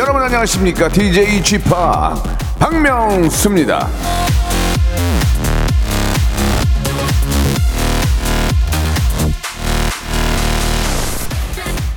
[0.00, 0.88] 여러분 안녕하십니까?
[0.88, 1.64] DJ g p
[2.58, 3.86] 박명수입니다.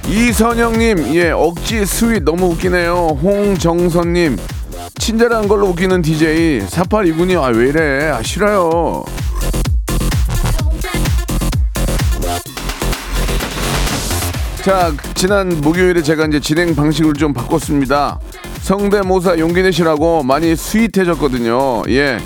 [0.06, 3.18] 이선영님, 예, 억지 스윗 너무 웃기네요.
[3.24, 4.38] 홍정선님,
[4.96, 6.60] 친절한 걸로 웃기는 DJ.
[6.68, 8.10] 4829님, 아, 왜 이래?
[8.10, 9.06] 아, 싫어요.
[14.64, 18.18] 자, 지난 목요일에 제가 이제 진행 방식을 좀 바꿨습니다.
[18.62, 21.84] 성대모사 용기 내시라고 많이 스윗해졌거든요.
[21.90, 22.18] 예.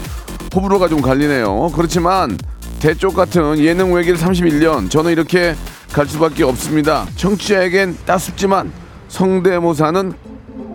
[0.53, 1.71] 호불호가 좀 갈리네요.
[1.73, 2.37] 그렇지만
[2.79, 5.55] 대쪽 같은 예능 외길 31년 저는 이렇게
[5.91, 7.07] 갈 수밖에 없습니다.
[7.15, 8.71] 청취자에겐 따숩지만
[9.07, 10.13] 성대모사는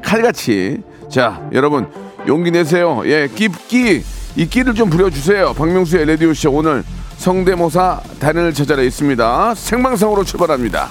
[0.02, 1.86] 칼같이 자 여러분
[2.26, 3.02] 용기 내세요.
[3.04, 4.02] 예, 끼끼
[4.34, 5.52] 이 끼를 좀 부려주세요.
[5.52, 6.82] 박명수의 라디오 쇼 오늘
[7.18, 9.54] 성대모사 단을 찾아라 있습니다.
[9.54, 10.90] 생방송으로 출발합니다.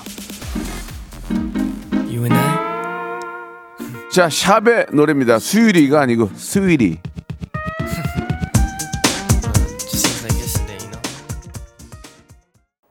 [4.12, 5.40] 자 샵의 노래입니다.
[5.40, 6.98] 수유리가 아니고 수유리.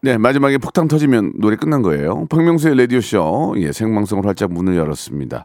[0.02, 2.24] 네, 마지막에 폭탄 터지면 노래 끝난 거예요.
[2.30, 5.44] 박명수의 라디오쇼, 예, 생방송을 활짝 문을 열었습니다.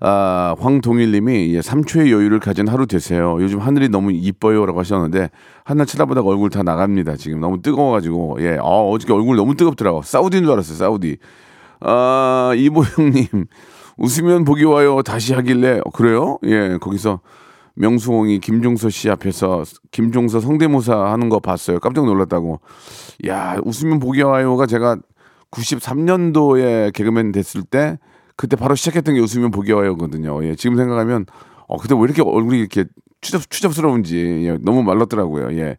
[0.00, 3.38] 아, 황동일 님이 예, 3초의 여유를 가진 하루 되세요.
[3.40, 5.30] 요즘 하늘이 너무 이뻐요 라고 하셨는데
[5.64, 7.16] 하늘 쳐다보다가 얼굴 다 나갑니다.
[7.16, 10.02] 지금 너무 뜨거워가지고 예, 아, 어저께 얼굴 너무 뜨겁더라고.
[10.02, 10.76] 사우디인 줄 알았어요.
[10.76, 11.16] 사우디.
[11.80, 13.46] 아, 이보영 님
[14.02, 15.00] 웃으면 보기 와요.
[15.02, 16.38] 다시 하길래 어, 그래요?
[16.44, 17.20] 예, 거기서
[17.74, 19.62] 명수홍이 김종서 씨 앞에서
[19.92, 21.78] 김종서 성대모사 하는 거 봤어요.
[21.78, 22.60] 깜짝 놀랐다고.
[23.28, 24.96] 야, 웃으면 보기 와요가 제가
[25.52, 27.98] 93년도에 개그맨 됐을 때
[28.36, 30.44] 그때 바로 시작했던 게 웃으면 보기 와요거든요.
[30.44, 31.24] 예, 지금 생각하면
[31.68, 32.84] 어 그때 왜 이렇게 얼굴이 이렇게
[33.20, 35.56] 추잡 추잡스러운지 예, 너무 말랐더라고요.
[35.58, 35.76] 예,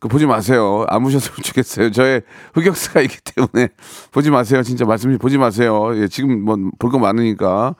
[0.00, 0.84] 그 보지 마세요.
[0.88, 1.90] 안 보셨으면 좋겠어요.
[1.92, 2.22] 저의
[2.54, 3.68] 흑역사가 있기 때문에
[4.12, 4.62] 보지 마세요.
[4.62, 5.90] 진짜 말씀 보지 마세요.
[5.96, 7.74] 예, 지금 뭐 볼 거 많으니까.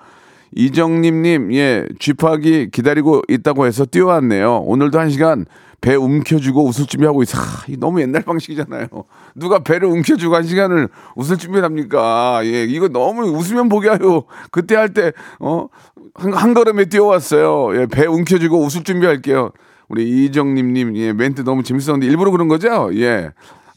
[0.55, 4.59] 이정님님, 예, 쥐파기 기다리고 있다고 해서 뛰어왔네요.
[4.61, 5.45] 오늘도 한 시간
[5.81, 7.39] 배 움켜쥐고 웃을 준비하고 있어.
[7.39, 8.89] 하, 이 너무 옛날 방식이잖아요.
[9.35, 12.41] 누가 배를 움켜쥐고 한 시간을 웃을 준비를 합니까?
[12.45, 14.25] 예, 이거 너무 웃으면 보게 하요.
[14.51, 15.69] 그때 할 때, 어,
[16.15, 17.81] 한, 한 걸음에 뛰어왔어요.
[17.81, 19.53] 예, 배 움켜쥐고 웃을 준비할게요.
[19.89, 22.91] 우리 이정님님, 예, 멘트 너무 재밌었는데 일부러 그런 거죠?
[22.95, 23.31] 예.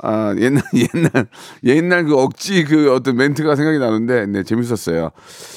[0.04, 1.28] 아, 옛날, 옛날,
[1.64, 5.12] 옛날 그 억지 그 어떤 멘트가 생각이 나는데, 네, 재밌었어요.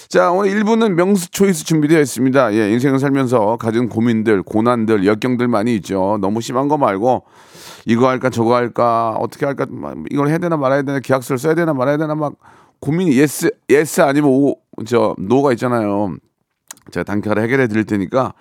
[0.08, 2.54] 자, 오늘 1부는 명수 초이스 준비되어 있습니다.
[2.54, 6.18] 예, 인생을 살면서 가진 고민들, 고난들, 역경들 많이 있죠.
[6.20, 7.24] 너무 심한 거 말고,
[7.86, 11.72] 이거 할까, 저거 할까, 어떻게 할까, 막 이걸 해야 되나 말아야 되나, 계약서를 써야 되나
[11.72, 12.34] 말아야 되나, 막
[12.80, 14.56] 고민이 yes, yes 아니면 오,
[14.86, 16.16] 저, no가 있잖아요.
[16.90, 18.34] 제가 단칼에 해결해 드릴 테니까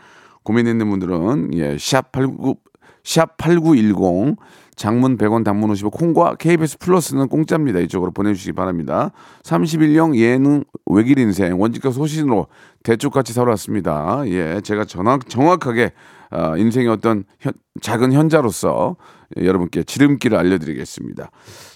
[0.44, 2.56] 고민 있는 분들은 예, sharp 89
[3.04, 4.38] sharp8910
[4.76, 7.80] 장문 100원 단문 50원 콩과 KBS 플러스는 공짜입니다.
[7.80, 9.12] 이쪽으로 보내 주시기 바랍니다.
[9.44, 12.48] 31년 예능 외길 인생 원칙과 소신으로
[12.84, 14.24] 대쪽같이 살아왔습니다.
[14.28, 15.92] 예, 제가 정확, 정확하게
[16.32, 18.96] 아, 인생의 어떤 현- 작은 현자로서
[19.40, 21.30] 예, 여러분께 지름길을 알려드리겠습니다.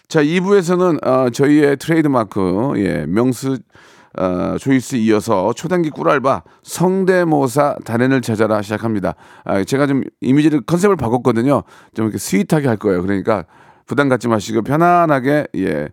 [0.07, 3.59] 자, 2부에서는 아, 저희의 트레이드마크 예, 명수
[4.17, 9.15] 어, choice 이어서 초단기 꿀알바 성대모사 달인을 찾아라 시작합니다.
[9.43, 11.63] 아, 제가 좀 이미지를 컨셉을 바꿨거든요.
[11.93, 13.01] 좀 이렇게 sweet하게 할 거예요.
[13.01, 13.45] 그러니까
[13.85, 15.89] 부담 갖지 마시고 편안하게 예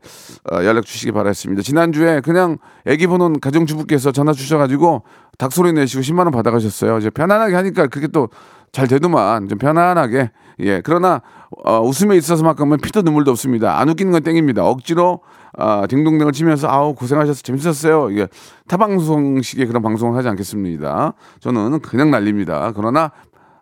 [0.51, 1.63] 어, 연락 주시기 바라겠습니다.
[1.63, 5.05] 지난주에 그냥 아기 보는 가정주부께서 전화 주셔가지고
[5.39, 6.99] 닭소리 내시고 10만 원 받아가셨어요.
[6.99, 8.29] 이제 편안하게 하니까 그게 또
[8.75, 11.23] 잘 되더만 좀 편안하게 예 그러나
[11.65, 13.79] 어, 웃음에 있어서만큼은 피도 눈물도 없습니다.
[13.79, 14.67] 안 웃기는 건 땡입니다.
[14.67, 15.21] 억지로
[15.57, 18.11] 아, 딩동댕을 치면서 아우 고생하셔서 재밌었어요.
[18.11, 18.27] 이게
[18.69, 21.15] 타방송식의 그런 방송을 하지 않겠습니다.
[21.41, 22.73] 저는 그냥 날립니다.
[22.75, 23.13] 그러나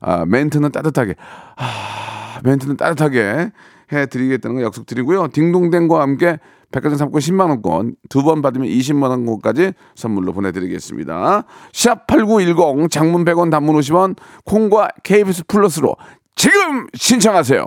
[0.01, 1.15] 아, 멘트는 따뜻하게
[1.57, 3.51] 아, 멘트는 따뜻하게
[3.93, 5.29] 해드리겠다는 거 약속드리고요.
[5.29, 6.39] 딩동댕과 함께
[6.71, 11.45] 백화점 상품 10만 원권 두 번 받으면 20만 원권까지 선물로 보내드리겠습니다.
[11.75, 14.17] 샵 #8910 장문 100원, 단문 50원,
[14.47, 15.97] 콩과 KBS 플러스로
[16.35, 17.67] 지금 신청하세요.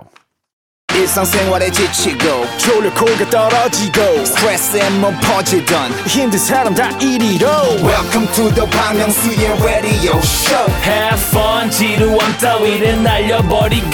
[0.96, 7.46] 일상생활에 지치고, 졸려 코가 떨어지고, 스트레스에 몸 퍼지던, 힘든 사람 다 이리로.
[7.84, 13.86] welcome to the Bang Myung-soo's radio show Have fun 지루함 따위를 날려버리고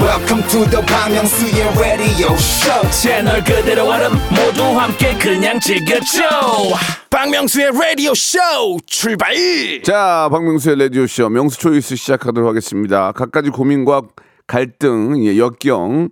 [0.00, 6.22] welcome to the Bang Myung-soo's radio show 채널 그대로 얼음 모두 함께 그냥 즐겨줘
[7.10, 8.38] 박명수의 라디오 쇼
[8.86, 9.34] 출발!
[9.84, 13.12] 자, 박명수의 라디오 쇼 명수 초이스 시작하도록 하겠습니다.
[13.12, 14.02] 갖가지 고민과
[14.46, 16.08] 갈등, 예, 역경,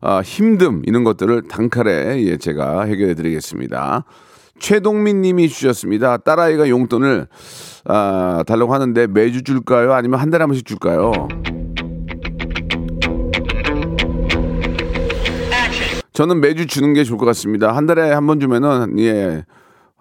[0.00, 4.04] 아, 힘듦 이런 것들을 단칼에 예, 제가 해결해 드리겠습니다.
[4.58, 6.18] 최동민 님이 주셨습니다.
[6.18, 7.26] 딸아이가 용돈을
[7.86, 9.92] 아, 달라고 하는데 매주 줄까요?
[9.92, 11.12] 아니면 한 달에 한 번씩 줄까요?
[16.12, 17.74] 저는 매주 주는 게 좋을 것 같습니다.
[17.74, 19.44] 한 달에 한 번 주면은 예.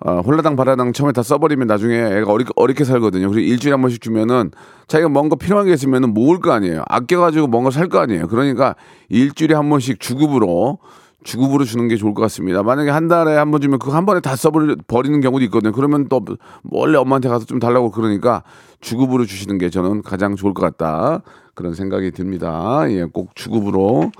[0.03, 3.29] 아, 홀라당 바라당 처음에 다 써버리면 나중에 애가 어리, 어렵게 살거든요.
[3.29, 4.51] 그리고 일주일에 한 번씩 주면은
[4.87, 6.83] 자기가 뭔가 필요한 게 있으면은 모을 거 아니에요.
[6.87, 8.27] 아껴가지고 뭔가 살 거 아니에요.
[8.27, 8.75] 그러니까
[9.09, 10.79] 일주일에 한 번씩 주급으로
[11.23, 12.63] 주급으로 주는 게 좋을 것 같습니다.
[12.63, 15.71] 만약에 한 달에 한 번 주면 그거 한 번에 다 써버리는 경우도 있거든요.
[15.71, 16.25] 그러면 또
[16.71, 18.41] 원래 엄마한테 가서 좀 달라고 그러니까
[18.79, 21.21] 주급으로 주시는 게 저는 가장 좋을 것 같다.
[21.53, 22.85] 그런 생각이 듭니다.
[22.89, 24.11] 예, 꼭 주급으로 어,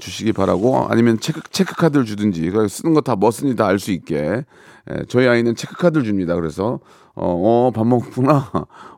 [0.00, 4.44] 주시기 바라고 아니면 체크 체크 카드를 주든지 그 쓰는 거다뭐 쓰니 다알 수 있게
[4.90, 6.34] 예, 저희 아이는 체크 카드를 줍니다.
[6.34, 6.80] 그래서
[7.14, 8.50] 어밥 먹었구나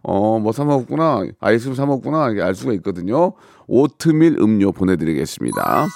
[0.02, 3.32] 어 뭐 사 먹었구나 아이스크림 사 먹었구나 이게 알 수가 있거든요.
[3.66, 5.86] 오트밀 음료 보내드리겠습니다.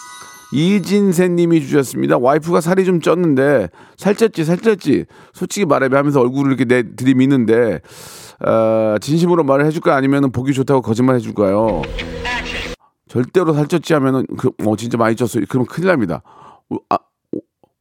[0.54, 2.18] 이진세님이 주셨습니다.
[2.18, 7.80] 와이프가 살이 좀 쪘는데 살쪘지 살쪘지 솔직히 말해 하면서 얼굴을 이렇게 내 들이미는데
[8.46, 11.82] 어, 진심으로 말을 해줄까 아니면 보기 좋다고 거짓말 해줄까요?
[13.12, 15.46] 절대로 살쪘지 하면은 그, 어, 진짜 많이 쪘어요.
[15.46, 16.22] 그럼 큰일 납니다.
[16.70, 17.38] 어, 아, 어,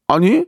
[0.09, 0.39] 아니?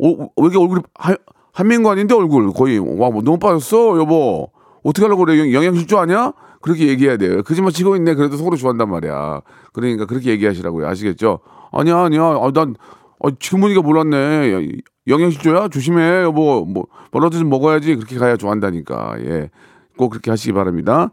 [0.00, 1.16] 어, 왜 이렇게 얼굴이 한,
[1.52, 4.50] 한민관인데 얼굴 거의 와, 뭐 너무 빠졌어, 여보.
[4.82, 5.38] 어떻게 하려고 그래?
[5.38, 6.32] 영- 영양실조 아니야?
[6.60, 7.44] 그렇게 얘기해야 돼요.
[7.44, 8.14] 거짓말 치고 있네.
[8.14, 9.42] 그래도 속으로 좋아한단 말이야.
[9.72, 10.88] 그러니까 그렇게 얘기하시라고요.
[10.88, 11.38] 아시겠죠?
[11.70, 12.22] 아니야, 아니야.
[12.24, 12.74] 아, 난
[13.22, 14.52] 아, 지금 보니까 몰랐네.
[14.52, 15.68] 야, 영양실조야?
[15.68, 16.64] 조심해, 여보.
[16.64, 17.94] 뭐 뭐라도 좀 먹어야지.
[17.94, 19.14] 그렇게 가야 좋아한다니까.
[19.20, 19.50] 예.
[19.98, 21.10] 꼭 그렇게 하시기 바랍니다.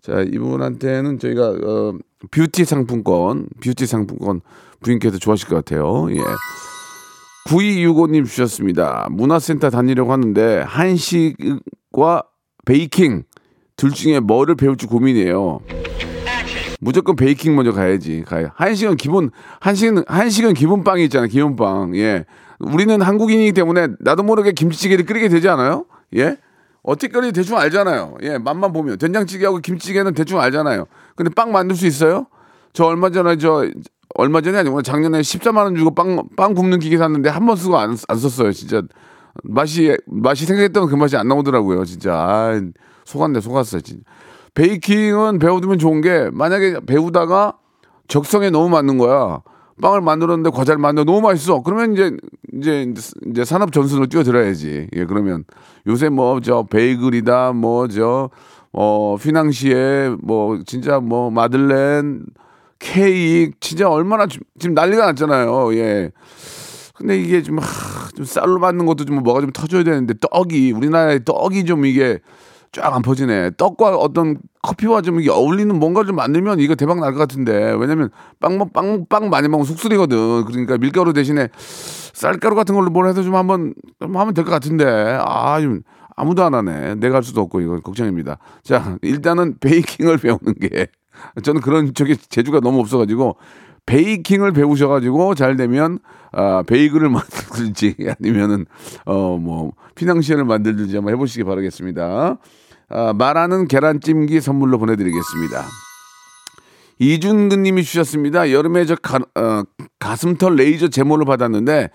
[0.00, 1.94] 자, 이분한테는 저희가 어,
[2.32, 4.40] 뷰티 상품권, 뷰티 상품권
[4.80, 6.08] 부인께서 좋아하실 것 같아요.
[6.10, 6.18] 예.
[7.48, 9.06] 9265님 주셨습니다.
[9.10, 12.22] 문화센터 다니려고 하는데 한식과
[12.64, 13.24] 베이킹
[13.76, 15.60] 둘 중에 뭐를 배울지 고민이에요.
[16.80, 18.22] 무조건 베이킹 먼저 가야지.
[18.26, 18.52] 가야.
[18.56, 19.30] 한식은 기본
[19.60, 21.28] 한식은 한식은 기본 빵이 있잖아요.
[21.28, 21.94] 기본 빵.
[21.96, 22.24] 예.
[22.58, 25.84] 우리는 한국인이기 때문에 나도 모르게 김치찌개를 끓이게 되지 않아요?
[26.16, 26.36] 예?
[26.84, 28.16] 끓이지 대충 알잖아요.
[28.22, 30.86] 예, 맛만 보면 된장찌개하고 김치찌개는 대충 알잖아요.
[31.16, 32.26] 근데 빵 만들 수 있어요?
[32.72, 33.64] 저 얼마 전에 저
[34.14, 37.96] 얼마 전에 아니고 작년에 14만 원 주고 빵빵 굽는 기계 샀는데 한 번 쓰고 안,
[38.08, 38.52] 안 썼어요.
[38.52, 38.82] 진짜
[39.44, 41.84] 맛이 맛이 생각했던 그 맛이 안 나오더라고요.
[41.84, 42.60] 진짜 아,
[43.04, 43.80] 속았네 속았어.
[43.80, 44.02] 진짜.
[44.54, 47.54] 베이킹은 배워두면 좋은 게 만약에 배우다가
[48.08, 49.40] 적성에 너무 맞는 거야.
[49.82, 51.60] 빵을 만들었는데 과자를 만들어 너무 맛있어.
[51.62, 52.16] 그러면 이제
[52.54, 52.94] 이제
[53.30, 54.88] 이제 산업 전순으로 뛰어들어야지.
[54.96, 55.44] 예, 그러면
[55.86, 58.30] 요새 뭐 저 베이글이다 뭐 저
[58.74, 62.24] 어 휘낭시에 뭐 진짜 뭐 마들렌
[62.78, 65.74] 케이크 진짜 얼마나 지- 지금 난리가 났잖아요.
[65.74, 66.10] 예.
[66.94, 67.64] 근데 이게 좀, 하,
[68.16, 72.20] 좀 쌀로 만든 것도 좀 뭐가 좀 터져야 되는데 떡이 우리나라의 떡이 좀 이게
[72.72, 73.50] 쫙 안 퍼지네.
[73.58, 78.08] 떡과 어떤 커피와 좀 어울리는 뭔가를 좀 만들면 이거 대박 날 것 같은데 왜냐면
[78.40, 80.46] 빵, 먹- 빵, 빵 많이 먹으면 속쓰리거든.
[80.46, 81.48] 그러니까 밀가루 대신에
[82.14, 85.82] 쌀가루 같은 걸로 뭘 해서 좀 한번 좀 하면 될 것 같은데 아, 좀
[86.16, 86.94] 아무도 안 하네.
[86.96, 88.38] 내가 할 수도 없고 이거 걱정입니다.
[88.62, 90.86] 자, 일단은 베이킹을 배우는 게
[91.42, 93.36] 저는 그런 저기 재주가 너무 없어가지고
[93.84, 95.98] 베이킹을 배우셔가지고 잘 되면
[96.32, 98.64] 아, 베이글을 만들든지 아니면은
[99.04, 102.38] 어 뭐 피낭시를 만들든지 한번 해보시기 바라겠습니다.
[102.92, 105.64] 아, 말하는 계란찜기 선물로 보내드리겠습니다.
[106.98, 108.52] 이준근 님이 주셨습니다.
[108.52, 109.62] 여름에 저 가, 어,
[109.98, 111.90] 가슴털 레이저 제모를 받았는데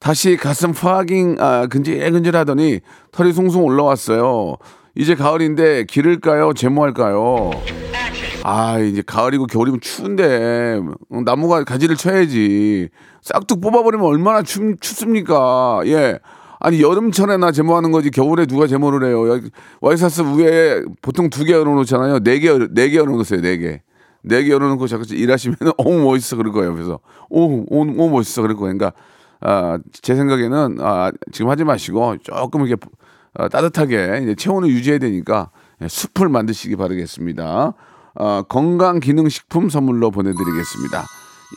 [0.00, 2.80] 다시 가슴 파깅 아, 근질근질 하더니
[3.12, 4.56] 털이 송송 올라왔어요.
[4.94, 6.54] 이제 가을인데 기를까요?
[6.54, 7.50] 제모할까요?
[8.44, 12.88] 아 이제 가을이고 겨울이면 추운데 어, 나무가 가지를 쳐야지
[13.20, 16.18] 싹둑 뽑아버리면 얼마나 춥, 춥습니까 예
[16.60, 19.40] 아니 여름철에나 제모하는 거지 겨울에 누가 제모를 해요
[19.80, 23.80] 와이셔츠 위에 보통 두 개 열어놓잖아요 네 개 네 개 열어놓으세요 네 개
[24.24, 26.98] 네 개 열어놓고 자꾸 일하시면 어우 멋있어 그럴 거예요 그래서
[27.30, 28.92] 오오 오, 멋있어 그럴 거예요 그러니까
[29.40, 32.84] 아, 제 생각에는 아, 지금 하지 마시고 조금 이렇게
[33.34, 35.50] 어, 따뜻하게 체온을 유지해야 되니까
[35.80, 37.74] 예, 숲을 만드시기 바라겠습니다.
[38.16, 41.04] 어, 건강 기능 식품 선물로 보내드리겠습니다.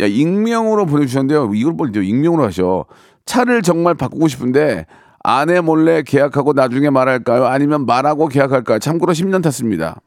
[0.02, 1.52] 야, 익명으로 보내주셨는데요.
[1.56, 2.86] 이걸 뭘 이제 익명으로 하셔.
[3.26, 4.86] 차를 정말 바꾸고 싶은데
[5.24, 7.46] 아내 몰래 계약하고 나중에 말할까요?
[7.46, 8.80] 아니면 말하고 계약할까요?
[8.80, 10.02] 참고로 10년 탔습니다.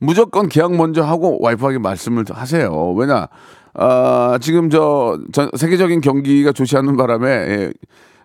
[0.00, 2.92] 무조건 계약 먼저 하고 와이프에게 말씀을 하세요.
[2.92, 3.28] 왜냐,
[3.74, 7.72] 아, 지금 저, 전 세계적인 경기가 좋지 않는 바람에 예,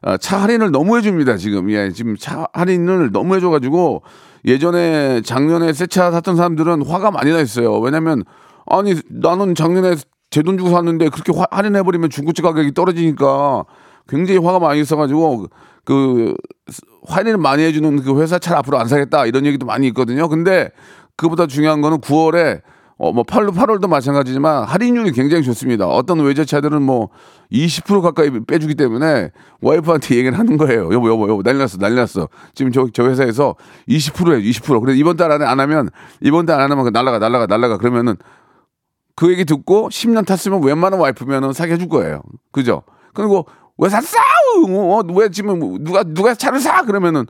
[0.02, 1.36] 아, 차 할인을 너무 해줍니다.
[1.38, 4.04] 지금 예, 지금 차 할인을 너무 해줘가지고
[4.46, 7.78] 예전에 작년에 새 차 샀던 사람들은 화가 많이 나 있어요.
[7.80, 8.24] 왜냐면
[8.68, 9.96] 아니 나는 작년에
[10.32, 13.64] 제 돈 주고 샀는데 그렇게 화- 할인해버리면 중고차 가격이 떨어지니까
[14.10, 15.48] 굉장히 화가 많이 있어가지고
[15.86, 16.34] 그
[17.08, 20.28] 할인을 많이 해주는 그 회사 차를 앞으로 안 사겠다 이런 얘기도 많이 있거든요.
[20.28, 20.72] 근데
[21.16, 22.62] 그보다 중요한 거는 9월에
[22.98, 25.86] 어, 뭐 8월, 8월도 마찬가지지만 할인율이 굉장히 좋습니다.
[25.86, 27.10] 어떤 외제차들은 뭐
[27.52, 29.32] 20% 가까이 빼주기 때문에
[29.62, 30.94] 와이프한테 얘기를 하는 거예요.
[30.94, 32.30] 여보, 여보, 여보, 난리 났어, 난리 났어.
[32.54, 33.56] 지금 저, 저 회사에서
[33.90, 34.80] 20%에 20%.
[34.80, 35.90] 그래, 이번 달 안에 안 하면,
[36.22, 37.78] 이번 달 안 하면 날라가, 날라가, 날라가.
[37.78, 38.16] 그러면은
[39.16, 42.22] 그 얘기 듣고 10년 탔으면 웬만한 와이프면은 사게 해줄 거예요.
[42.52, 42.84] 그죠?
[43.14, 43.46] 그리고
[43.78, 44.18] 왜 샀어?
[44.68, 46.84] 어, 왜 지금 뭐 누가 누가 차를 사?
[46.84, 47.26] 그러면은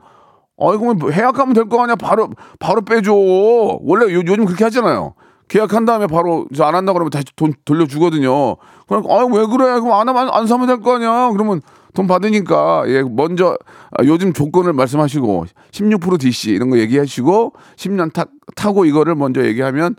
[0.56, 1.96] 뭐 해약하면 될 거 아니야.
[1.96, 3.12] 바로 바로 빼줘.
[3.14, 5.14] 원래 요, 요즘 그렇게 하잖아요.
[5.48, 8.56] 계약한 다음에 바로 저안 한다 그러면 다시 돈 돌려주거든요.
[8.88, 9.78] 그러니까 아왜 그래?
[9.80, 11.30] 그럼 안 하면 안 사면 될 거 아니야.
[11.30, 11.60] 그러면
[11.94, 13.56] 돈 받으니까 예 먼저
[13.92, 18.24] 아, 요즘 조건을 말씀하시고 16% DC 이런 거 얘기하시고 10년 타,
[18.56, 19.94] 타고 이거를 먼저 얘기하면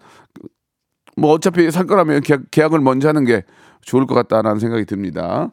[1.18, 3.44] 뭐 어차피 살 거라면 계약, 계약 을 먼저 하는 게
[3.82, 5.50] 좋을 것 같다라는 생각이 듭니다.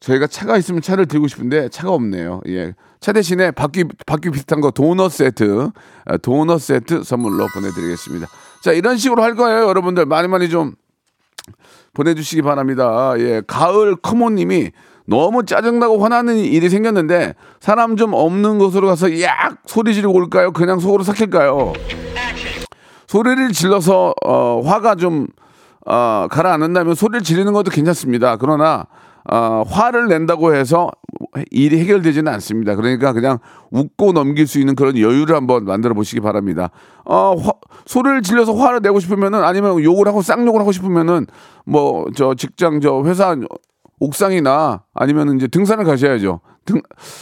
[0.00, 2.40] 저희가 차가 있으면 차를 들고 싶은데 차가 없네요.
[2.46, 2.74] 예.
[3.00, 5.70] 차 대신에 바퀴 바퀴 비슷한 거 도넛 세트,
[6.04, 8.28] 아, 도넛 세트 선물로 보내드리겠습니다.
[8.62, 10.74] 자 이런 식으로 할 거예요, 여러분들 많이 많이 좀
[11.94, 13.14] 보내주시기 바랍니다.
[13.18, 14.70] 예, 가을 커모님이
[15.06, 20.52] 너무 짜증나고 화나는 일이 생겼는데 사람 좀 없는 곳으로 가서 약 소리 지르고 올까요?
[20.52, 21.72] 그냥 속으로 삭힐까요?
[23.08, 25.26] 소리를 질러서 어, 화가 좀
[25.86, 28.36] 어, 가라앉는다면 소리를 지르는 것도 괜찮습니다.
[28.36, 28.84] 그러나
[29.30, 30.90] 어, 화를 낸다고 해서
[31.50, 32.76] 일이 해결되지는 않습니다.
[32.76, 33.38] 그러니까 그냥
[33.70, 36.70] 웃고 넘길 수 있는 그런 여유를 한번 만들어 보시기 바랍니다.
[37.04, 37.52] 어, 화-
[37.86, 41.26] 소리를 질러서 화를 내고 싶으면은 아니면 욕을 하고 쌍욕을 하고 싶으면은
[41.66, 43.36] 뭐 저 직장 저 회사
[44.00, 46.40] 옥상이나 아니면 이제 등산을 가셔야죠.
[46.64, 46.80] 등,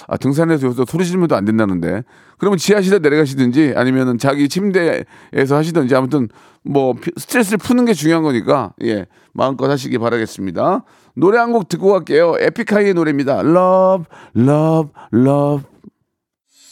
[0.09, 2.03] 아, 등산에서 여기서 소리 지르면 안 된다는데.
[2.39, 6.29] 그러면 지하실에 내려가시든지 아니면은 자기 침대에서 하시든지 아무튼
[6.65, 10.85] 뭐 피- 스트레스를 푸는 게 중요한 거니까 예, 마음껏 하시기 바라겠습니다.
[11.15, 12.35] 노래 한 곡 듣고 갈게요.
[12.41, 13.41] 에픽하이의 노래입니다.
[13.41, 14.05] Love,
[14.37, 15.65] Love, Love.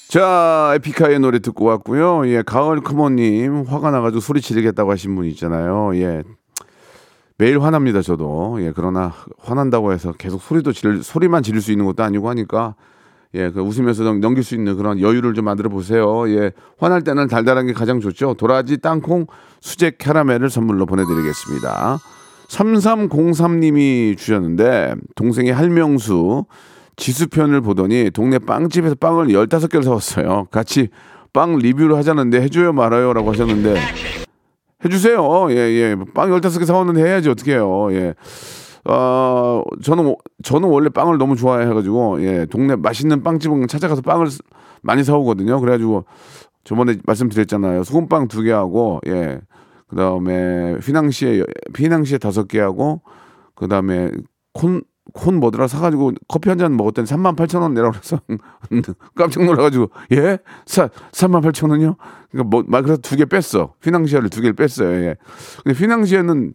[0.08, 2.26] 자, 에픽하이의 노래 듣고 왔고요.
[2.28, 5.96] 예, 가을 커머님 화가 나가지고 소리 지르겠다고 하신 분 있잖아요.
[5.96, 6.22] 예,
[7.36, 8.58] 매일 화납니다, 저도.
[8.60, 12.74] 예, 그러나 화난다고 해서 계속 소리도 질, 소리만 지를 수 있는 것도 아니고 하니까
[13.34, 16.28] 예, 그 웃으면서 넘- 넘길 수 있는 그런 여유를 좀 만들어 보세요.
[16.28, 18.34] 예, 화날 때는 달달한 게 가장 좋죠.
[18.34, 19.26] 도라지 땅콩
[19.60, 21.98] 수제 캐러멜을 선물로 보내드리겠습니다.
[22.48, 26.44] 3303님이 주셨는데 동생이 할명수
[26.96, 30.46] 지수편을 보더니 동네 빵집에서 빵을 15개를 사왔어요.
[30.52, 30.88] 같이
[31.32, 33.74] 빵 리뷰를 하자는데 해줘요 말아요 라고 하셨는데
[34.84, 35.46] 해주세요.
[35.50, 35.96] 예, 예.
[36.14, 37.92] 빵 15개 사왔는데 해야지, 어떡해요.
[37.92, 38.14] 예.
[38.86, 44.40] 어, 저는, 오- 저는 원래 빵을 너무 좋아해가지고, 예, 동네 맛있는 빵집은 찾아가서 빵을 쓰-
[44.82, 45.58] 많이 사오거든요.
[45.60, 46.04] 그래가지고,
[46.64, 47.84] 저번에 말씀드렸잖아요.
[47.84, 49.40] 소금빵 두 개 하고, 예,
[49.88, 51.42] 그 다음에 휘낭시에,
[51.76, 53.00] 휘낭시에 다섯 개 하고,
[53.54, 54.10] 그 다음에
[54.52, 54.82] 콘,
[55.14, 58.20] 콘 뭐더라 사가지고 커피 한 잔 먹었더니 3만 8천 원 내라고 그래서
[59.14, 60.38] 깜짝 놀라가지고 예?
[60.66, 61.96] 사, 3만 8천 원이요?
[62.32, 63.74] 그러니까 뭐, 말 그래서 두 개 뺐어.
[63.82, 64.90] 휘낭시에를 두 개를 뺐어요.
[64.90, 65.16] 예.
[65.62, 66.52] 근데 휘낭시에는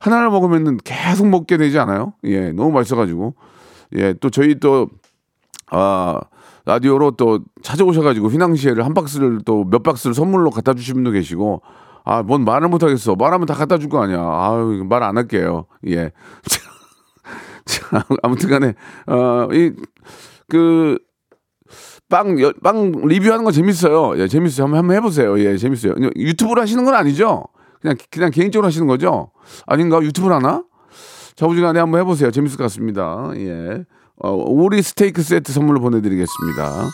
[0.00, 2.12] 하나를 먹으면은 계속 먹게 되지 않아요?
[2.24, 3.34] 예, 너무 맛있어가지고.
[3.96, 4.88] 예, 또 저희 또,
[5.72, 6.20] 아,
[6.66, 11.62] 라디오로 또 찾아오셔가지고 휘낭시에를 한 박스를 또 몇 박스를 선물로 갖다 주신 분도 계시고,
[12.04, 13.16] 아, 뭔 말을 못 하겠어.
[13.16, 14.18] 말하면 다 갖다 줄 거 아니야.
[14.20, 15.66] 아유, 말 안 할게요.
[15.88, 16.12] 예.
[17.68, 18.74] 자, 아무튼 간에,
[19.06, 19.72] 어, 이,
[20.48, 20.98] 그,
[22.08, 24.18] 빵, 여- 빵 리뷰하는 거 재밌어요.
[24.18, 24.64] 예, 재밌어요.
[24.64, 25.38] 한번, 한번 해보세요.
[25.38, 25.94] 예, 재밌어요.
[26.16, 27.44] 유튜브로 하시는 건 아니죠?
[27.82, 29.30] 그냥, 그냥 개인적으로 하시는 거죠?
[29.66, 30.00] 아닌가?
[30.02, 30.64] 유튜브로 하나?
[31.36, 32.30] 자부지간에 한번 해보세요.
[32.30, 33.30] 재밌을 것 같습니다.
[33.36, 33.84] 예.
[34.16, 36.88] 어, 오리 스테이크 세트 선물로 보내드리겠습니다.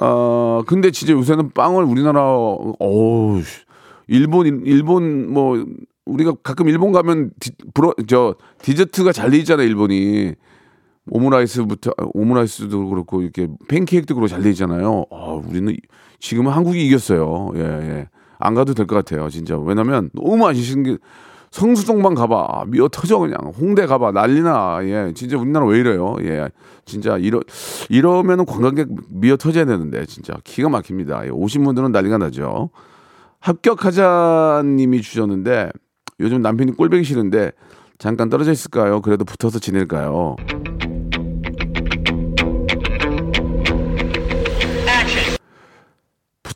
[0.00, 3.60] 어, 근데 진짜 요새는 빵을 우리나라, 어우, 씨.
[4.08, 5.62] 일본, 일본, 뭐,
[6.08, 10.34] 우리가 가끔 일본 가면 디, 브러, 저, 디저트가 잘 돼 있잖아요, 일본이.
[11.10, 15.04] 오므라이스부터, 오므라이스도 그렇고, 이렇게 팬케이크도 그렇고 잘 돼 있잖아요.
[15.10, 15.74] 아, 우리는
[16.20, 17.50] 지금은 한국이 이겼어요.
[17.56, 18.08] 예, 예.
[18.38, 19.56] 안 가도 될 것 같아요, 진짜.
[19.58, 20.98] 왜냐면 너무 맛있는 게,
[21.50, 22.46] 성수동만 가봐.
[22.50, 23.38] 아, 미어 터져, 그냥.
[23.58, 24.12] 홍대 가봐.
[24.12, 24.80] 난리나.
[24.82, 25.12] 예.
[25.14, 26.16] 진짜 우리나라 왜 이래요?
[26.22, 26.48] 예.
[26.84, 27.40] 진짜 이러,
[27.88, 30.34] 이러면은 관광객 미어 터져야 되는데, 진짜.
[30.44, 31.24] 기가 막힙니다.
[31.26, 31.30] 예.
[31.30, 32.68] 오신 분들은 난리가 나죠.
[33.40, 35.70] 합격하자님이 주셨는데,
[36.20, 37.52] 요즘 남편이 꼴보기 싫은데,
[37.98, 39.00] 잠깐 떨어져 있을까요?
[39.00, 40.36] 그래도 붙어서 지낼까요?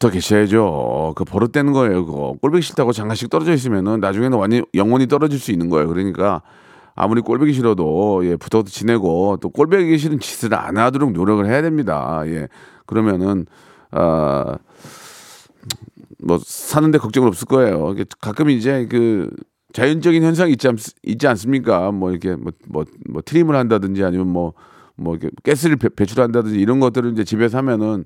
[0.03, 1.13] 붙어 계셔야죠.
[1.17, 2.05] 그 버릇되는 거예요.
[2.05, 5.87] 그거 꼴보기 싫다고 잠깐씩 떨어져 있으면은 나중에는 완전 영원히 떨어질 수 있는 거예요.
[5.87, 6.43] 그러니까
[6.97, 12.23] 아무리 꼴보기 싫어도 예 붙어도 지내고 또 꼴보기 싫은 짓을 안 하도록 노력을 해야 됩니다.
[12.27, 12.49] 예
[12.85, 13.47] 그러면은
[13.93, 14.59] 아뭐
[16.45, 17.95] 사는데 걱정은 없을 거예요.
[18.21, 19.31] 가끔 이제 그
[19.73, 21.91] 자연적인 현상이 있지, 않, 있지 않습니까?
[21.93, 24.53] 뭐 이렇게 뭐, 뭐, 뭐 트림을 한다든지 아니면 뭐,
[24.97, 28.05] 뭐 이렇게 가스를 배, 배출한다든지 이런 것들을 이제 집에서 하면은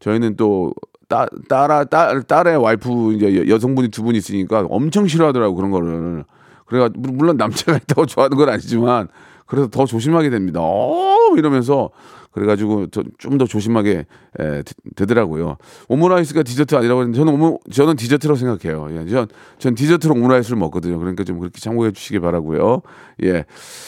[0.00, 0.72] 저희는 또
[1.08, 6.24] 따, 딸아, 딸, 딸의 와이프 이제 여- 여성분이 두 분 있으니까 엄청 싫어하더라고 그런 거를.
[6.66, 9.08] 그래가 물론 남자가 있다고 좋아하는 건 아니지만
[9.46, 10.60] 그래서 더 조심하게 됩니다.
[10.62, 11.88] 어 이러면서
[12.38, 12.86] 그래가지고
[13.18, 14.06] 좀 더 조심하게
[14.38, 14.62] 에, 되-
[14.96, 15.56] 되더라고요.
[15.88, 18.88] 오므라이스가 디저트 아니라고 저는 오므, 저는 디저트라고 생각해요.
[18.92, 19.28] 예, 전,
[19.58, 20.98] 전 디저트로 오므라이스를 먹거든요.
[20.98, 22.82] 그러니까 좀 그렇게 참고해 주시기 바라고요.
[23.24, 23.44] 예,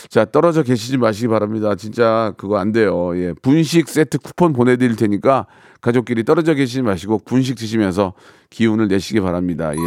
[0.08, 1.74] 자 떨어져 계시지 마시기 바랍니다.
[1.74, 3.16] 진짜 그거 안 돼요.
[3.16, 5.46] 예, 분식 세트 쿠폰 보내드릴 테니까
[5.80, 8.12] 가족끼리 떨어져 계시지 마시고 분식 드시면서
[8.50, 9.72] 기운을 내시기 바랍니다.
[9.74, 9.78] 예,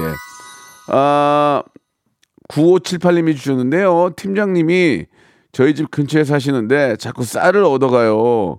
[0.88, 1.64] 아
[2.50, 4.12] 9578님이 주셨는데요.
[4.16, 5.06] 팀장님이
[5.54, 8.58] 저희 집 근처에 사시는데 자꾸 쌀을 얻어가요.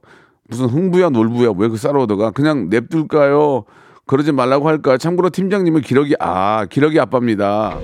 [0.49, 2.31] 무슨 흥부야 놀부야 왜 그 쌀을 얻어가?
[2.31, 3.65] 그냥 냅둘까요?
[4.07, 4.97] 그러지 말라고 할까?
[4.97, 7.79] 참고로 팀장님은 기러기 아 기러기 아빠입니다.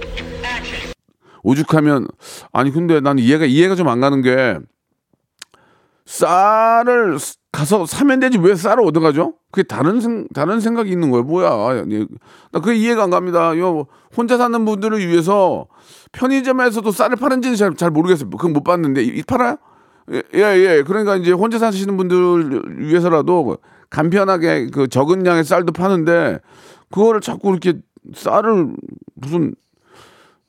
[1.43, 2.07] 오죽하면
[2.53, 4.59] 아니 근데 나는 이해가 이해가 좀 안 가는 게
[6.07, 9.35] 쌀을 스- 가서 사면 되지 왜 쌀을 얻어가죠?
[9.51, 11.25] 그게 다른 생 다른 생각이 있는 거예요.
[11.25, 11.85] 뭐야?
[11.91, 12.07] 예,
[12.53, 13.57] 나 그게 이해가 안 갑니다.
[13.59, 13.87] 요
[14.17, 15.67] 혼자 사는 분들을 위해서
[16.13, 18.31] 편의점에서도 쌀을 파는지는 잘, 잘 모르겠어요.
[18.31, 19.57] 그건 못 봤는데 이, 이 팔아요?
[20.13, 20.41] 예, 예,
[20.79, 20.83] 예.
[20.87, 23.59] 그러니까 이제 혼자 사시는 분들 위해서라도
[23.91, 26.39] 간편하게 그 적은 양의 쌀도 파는데
[26.91, 27.75] 그거를 자꾸 이렇게
[28.15, 28.73] 쌀을
[29.17, 29.55] 무슨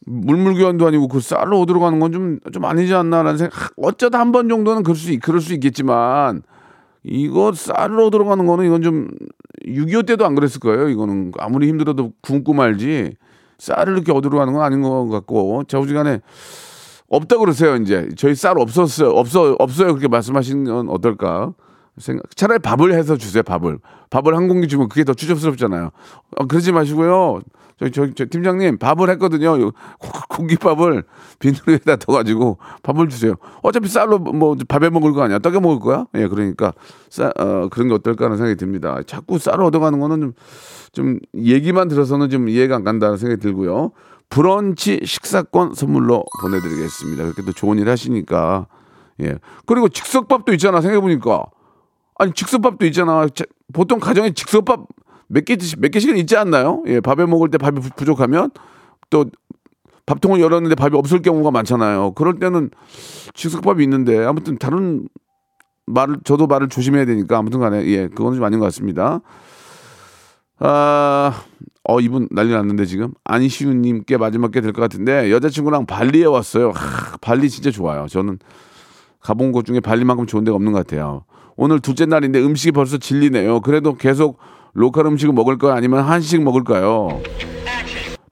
[0.06, 3.72] 물물교환도 아니고 그 쌀을 얻으러 가는 건 좀 좀 아니지 않나라는 생각.
[3.78, 6.42] 어쩌다 한 번 정도는 그럴 수 있- 그럴 수 있겠지만
[7.04, 9.08] 이거 쌀을 얻으러 가는 거는 이건 좀
[9.66, 10.90] 6.25 때도 안 그랬을 거예요.
[10.90, 13.16] 이거는 아무리 힘들어도 굶고 말지
[13.58, 16.22] 쌀을 이렇게 얻으러 가는 건 아닌 것 같고 자우지간에
[17.10, 17.76] 없다 그러세요.
[17.76, 19.10] 이제 저희 쌀 없었어요.
[19.10, 19.90] 없어 없어요.
[19.90, 21.54] 그렇게 말씀하시는 건 어떨까?
[21.98, 23.44] 생각 차라리 밥을 해서 주세요.
[23.44, 23.80] 밥을
[24.10, 25.92] 밥을 한 공기 주면 그게 더 추접스럽잖아요.
[26.38, 27.42] 어, 그러지 마시고요.
[27.80, 29.72] 저희 저, 저 팀장님 밥을 했거든요.
[30.30, 31.04] 공깃밥을
[31.40, 33.34] 비누에다 넣어가지고 밥을 주세요.
[33.64, 35.40] 어차피 쌀로 뭐 밥에 먹을 거 아니야.
[35.40, 36.06] 떡에 먹을 거야.
[36.16, 36.74] 예, 그러니까
[37.10, 39.00] 쌀 어, 그런 게 어떨까 하는 생각이 듭니다.
[39.08, 40.34] 자꾸 쌀을 얻어가는 거는 좀,
[40.92, 43.92] 좀 얘기만 들어서는 좀 이해가 안 간다는 생각이 들고요.
[44.30, 47.24] 브런치 식사권 선물로 보내드리겠습니다.
[47.24, 48.68] 그렇게 또 좋은 일 하시니까
[49.22, 49.40] 예.
[49.66, 50.82] 그리고 즉석밥도 있잖아.
[50.82, 51.46] 생각해보니까
[52.22, 53.28] 아니 즉석밥도 있잖아.
[53.30, 54.86] 자- 보통 가정에 즉석밥
[55.28, 56.84] 몇 개, 몇 개씩은 있지 않나요?
[56.86, 58.52] 예, 밥에 먹을 때 밥이 부- 부족하면
[59.10, 59.26] 또
[60.06, 62.12] 밥통을 열었는데 밥이 없을 경우가 많잖아요.
[62.12, 62.70] 그럴 때는
[63.34, 65.08] 즉석밥이 있는데 아무튼 다른
[65.88, 69.22] 말을 저도 말을 조심해야 되니까 아무튼 간에 예, 그건 좀 아닌 것 같습니다.
[70.60, 71.44] 아,
[71.84, 76.70] 어 이분 난리 났는데 지금 안시우님께 마지막 게 될 것 같은데 여자친구랑 발리에 왔어요.
[76.70, 78.06] 하, 발리 진짜 좋아요.
[78.08, 78.38] 저는
[79.22, 81.24] 가본 곳 중에 발리만큼 좋은 데가 없는 것 같아요.
[81.56, 83.62] 오늘 둘째 날인데 음식이 벌써 질리네요.
[83.62, 84.38] 그래도 계속
[84.74, 85.74] 로컬 음식을 먹을까요?
[85.74, 87.22] 아니면 한식 먹을까요?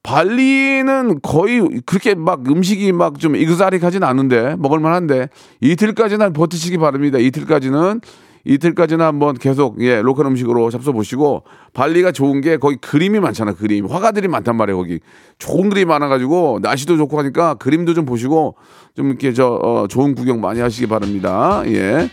[0.04, 5.28] 발리는 거의 그렇게 막 음식이 막 좀 exotic하진 않은데 먹을만한데
[5.62, 7.18] 이틀까지는 버티시기 바랍니다.
[7.20, 8.02] 이틀까지는
[8.46, 13.86] 이틀까지는 한번 계속 예 local 음식으로 잡숴 보시고 발리가 좋은 게 거기 그림이 많잖아 그림
[13.86, 15.00] 화가들이 많단 말이에요 거기
[15.38, 18.56] 좋은 그림이 많아가지고 날씨도 좋고 하니까 그림도 좀 보시고
[18.96, 21.62] 좀 이렇게 저 어, 좋은 구경 많이 하시기 바랍니다.
[21.68, 22.10] 예.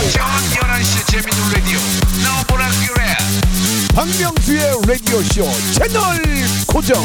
[3.95, 6.23] 박명수의 라디오 쇼 채널
[6.67, 7.03] 고정.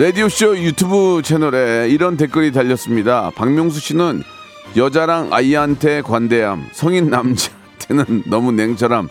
[0.00, 3.30] 라디오쇼 유튜브 채널에 이런 댓글이 달렸습니다.
[3.36, 4.22] 박명수 씨는
[4.74, 9.10] 여자랑 아이한테 관대함, 성인 남자한테는 너무 냉철함.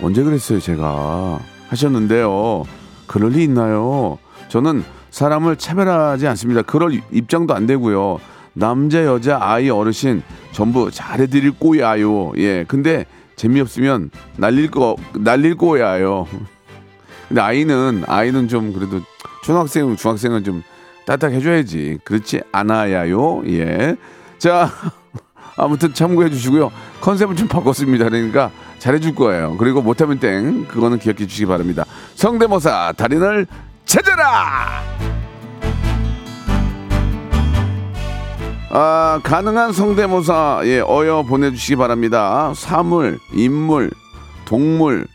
[0.00, 1.38] 언제 그랬어요, 제가?
[1.68, 2.64] 하셨는데요.
[3.06, 4.16] 그럴 리 있나요?
[4.48, 6.62] 저는 사람을 차별하지 않습니다.
[6.62, 8.18] 그럴 입장도 안 되고요.
[8.54, 12.32] 남자, 여자, 아이, 어르신 전부 잘해드릴 꼬야요.
[12.38, 12.64] 예.
[12.66, 13.04] 근데
[13.36, 16.26] 재미없으면 날릴 거, 날릴 꼬야요.
[17.28, 19.02] 근데 아이는 아이는 좀 그래도
[19.46, 20.64] 초등학생 중학생은 좀
[21.04, 21.98] 따뜻하게 해줘야지.
[22.02, 23.44] 그렇지 않아야요.
[23.46, 23.96] 예.
[24.38, 24.68] 자
[25.56, 26.72] 아무튼 참고해 주시고요.
[27.00, 28.06] 컨셉을 좀 바꿨습니다.
[28.08, 29.56] 그러니까 잘해줄 거예요.
[29.56, 30.66] 그리고 못하면 땡.
[30.66, 31.84] 그거는 기억해 주시기 바랍니다.
[32.16, 33.46] 성대모사 달인을
[33.84, 34.82] 찾아라!
[38.70, 42.52] 아, 가능한 성대모사 예, 어여 보내주시기 바랍니다.
[42.56, 43.92] 사물, 인물,
[44.44, 45.06] 동물,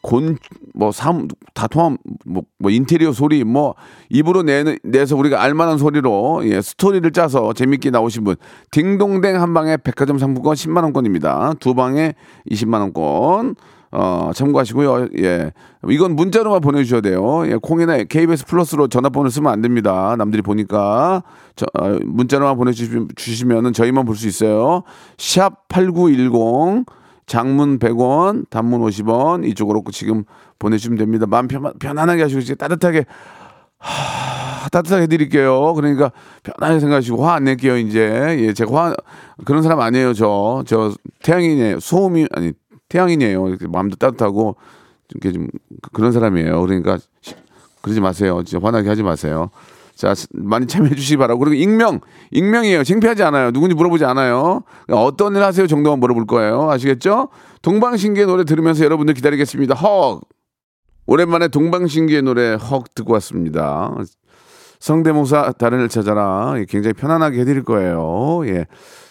[0.00, 0.38] 곤,
[0.74, 3.74] 뭐, 삼, 다 통함, 뭐, 뭐, 인테리어 소리, 뭐,
[4.08, 8.36] 입으로 내, 내서 우리가 알만한 소리로, 예, 스토리를 짜서 재밌게 나오신 분.
[8.70, 11.54] 딩동댕 한 방에 백화점 상품권 10만 원권입니다.
[11.60, 12.14] 두 방에
[12.50, 13.56] 20만 원권.
[13.92, 15.08] 어, 참고하시고요.
[15.18, 15.52] 예.
[15.88, 17.42] 이건 문자로만 보내주셔야 돼요.
[17.46, 20.14] 예, 콩이나 KBS 플러스로 전화번호 쓰면 안 됩니다.
[20.16, 21.24] 남들이 보니까.
[21.56, 24.84] 저, 어, 문자로만 보내주시면은 저희만 볼 수 있어요.
[25.18, 26.84] 샵 8910.
[27.26, 30.24] 장문 100원, 단문 50원 이쪽으로 지금
[30.60, 31.26] 보내주시면 됩니다.
[31.26, 33.04] 마음 편, 편안하게 하시고 이제 따뜻하게
[33.78, 35.74] 하, 따뜻하게 해드릴게요.
[35.74, 36.12] 그러니까
[36.44, 37.76] 편하게 생각하시고 화 안 낼게요.
[37.78, 38.94] 이제 예, 제가 화
[39.44, 40.12] 그런 사람 아니에요.
[40.14, 40.92] 저 저
[41.22, 41.80] 태양인이에요.
[41.80, 42.52] 소음이 아니.
[42.92, 44.56] 이렇게 마음도 따뜻하고
[45.10, 45.46] 이렇게 좀
[45.92, 46.60] 그런 사람이에요.
[46.60, 47.34] 그러니까 시-
[47.82, 48.42] 그러지 마세요.
[48.44, 49.50] 진짜 화나게 하지 마세요.
[49.94, 51.38] 자, 많이 참여해 주시기 바라고.
[51.38, 52.00] 그리고 익명,
[52.32, 52.82] 익명이에요.
[52.82, 53.52] 창피하지 않아요.
[53.52, 54.62] 누군지 물어보지 않아요.
[54.88, 56.68] 어떤 일 하세요 정도만 물어볼 거예요.
[56.70, 57.28] 아시겠죠?
[57.62, 59.74] 동방신기의 노래 들으면서 여러분들 기다리겠습니다.
[59.76, 60.20] 헉!
[61.10, 63.92] 오랜만에 동방신기의 노래 헉 듣고 왔습니다.
[64.78, 66.54] 성대모사 다른 일 찾아라.
[66.58, 68.42] 예, 굉장히 편안하게 해드릴 거예요.
[68.44, 68.66] 예.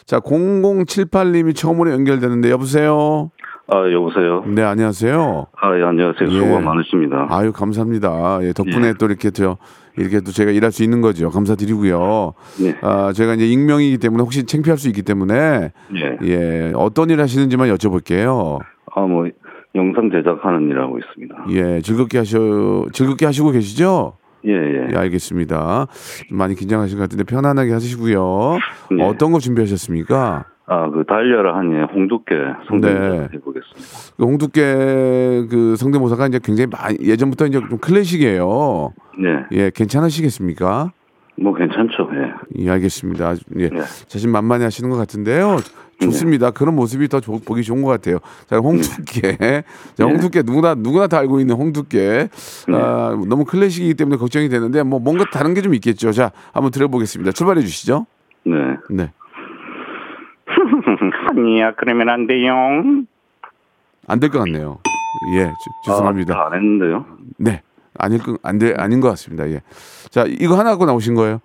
[0.05, 3.31] 자, 0078님이 처음으로 연결되는데 여보세요?
[3.67, 4.45] 아, 여보세요.
[4.47, 5.47] 네, 안녕하세요.
[5.61, 6.29] 아, 예, 안녕하세요.
[6.29, 6.31] 예.
[6.31, 7.27] 수고 많으십니다.
[7.29, 8.39] 아유, 감사합니다.
[8.43, 8.93] 예, 덕분에 예.
[8.93, 9.57] 또 이렇게 저
[9.97, 11.29] 이렇게 또 제가 일할 수 있는 거죠.
[11.29, 12.31] 감사드리고요.
[12.61, 12.77] 예.
[12.81, 16.17] 아, 제가 이제 익명이기 때문에 혹시 창피할 수 있기 때문에 예.
[16.23, 18.59] 예, 어떤 일 하시는지만 여쭤볼게요.
[18.95, 19.27] 아, 뭐,
[19.75, 21.45] 영상 제작하는 일 하고 있습니다.
[21.51, 24.13] 예, 즐겁게 하셔 즐겁게 하시고 계시죠?
[24.45, 24.87] 예, 예.
[24.91, 25.87] 예, 알겠습니다.
[26.27, 28.57] 좀 많이 긴장하신 것 같은데 편안하게 하시고요.
[28.91, 29.03] 네.
[29.03, 30.45] 어떤 거 준비하셨습니까?
[30.65, 32.35] 아, 그 달려라 하니 홍두깨
[32.67, 33.29] 성대모사 네.
[33.33, 34.15] 해보겠습니다.
[34.17, 34.61] 그 홍두깨
[35.49, 38.93] 그 성대모사가 이제 굉장히 많이 예전부터 이제 좀 클래식이에요.
[39.19, 39.29] 네.
[39.51, 40.91] 예, 괜찮으시겠습니까?
[41.41, 42.09] 뭐 괜찮죠.
[42.13, 42.63] 예.
[42.63, 43.33] 예, 알겠습니다.
[43.57, 43.77] 예, 네.
[44.07, 45.57] 자신 만만히 하시는 것 같은데요.
[45.99, 46.51] 좋습니다.
[46.51, 48.19] 그런 모습이 더 조- 보기 좋은 것 같아요.
[48.47, 49.37] 자, 홍두깨.
[49.95, 52.29] 자, 홍두깨 누구나 누구나 다 알고 있는 홍두깨.
[52.73, 56.11] 아, 너무 클래식이기 때문에 걱정이 되는데 뭐 뭔가 다른 게 좀 있겠죠.
[56.13, 57.31] 자, 한번 들어보겠습니다.
[57.33, 58.05] 출발해 주시죠.
[58.45, 58.53] 네.
[58.89, 59.11] 네.
[61.35, 62.53] 아니야, 그러면 안 돼요.
[64.07, 64.79] 안 될 것 같네요.
[65.35, 65.51] 예, 주-
[65.91, 66.35] 죄송합니다.
[66.37, 67.05] 아, 안 했는데요.
[67.37, 67.61] 네.
[67.97, 69.49] 아닐 거, 안 돼, 아닌 것 같습니다.
[69.49, 69.61] 예.
[70.09, 71.41] 자, 이거 하나 갖고 나오신 거예요?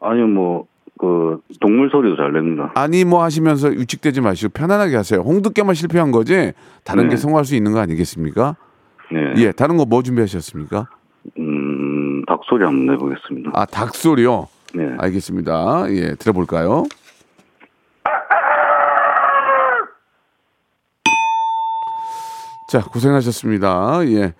[0.00, 0.66] 아니, 뭐,
[0.98, 2.72] 그, 동물 소리도 잘 냅니다.
[2.74, 5.20] 아니 뭐 하시면서 유축되지 마시고 편안하게 하세요.
[5.20, 6.52] 홍두깨만 실패한 거지
[6.84, 7.10] 다른 네.
[7.10, 8.56] 게 성공할 수 있는 거 아니겠습니까?
[9.12, 9.34] 네.
[9.42, 10.88] 예, 다른 거 뭐 준비하셨습니까?
[11.38, 13.50] 음, 닭소리 한번 내보겠습니다.
[13.54, 14.48] 아, 닭소리요.
[14.74, 14.90] 네.
[14.98, 15.86] 알겠습니다.
[15.90, 16.84] 예, 들어볼까요?
[22.70, 24.00] 자, 고생하셨습니다.
[24.08, 24.34] 예.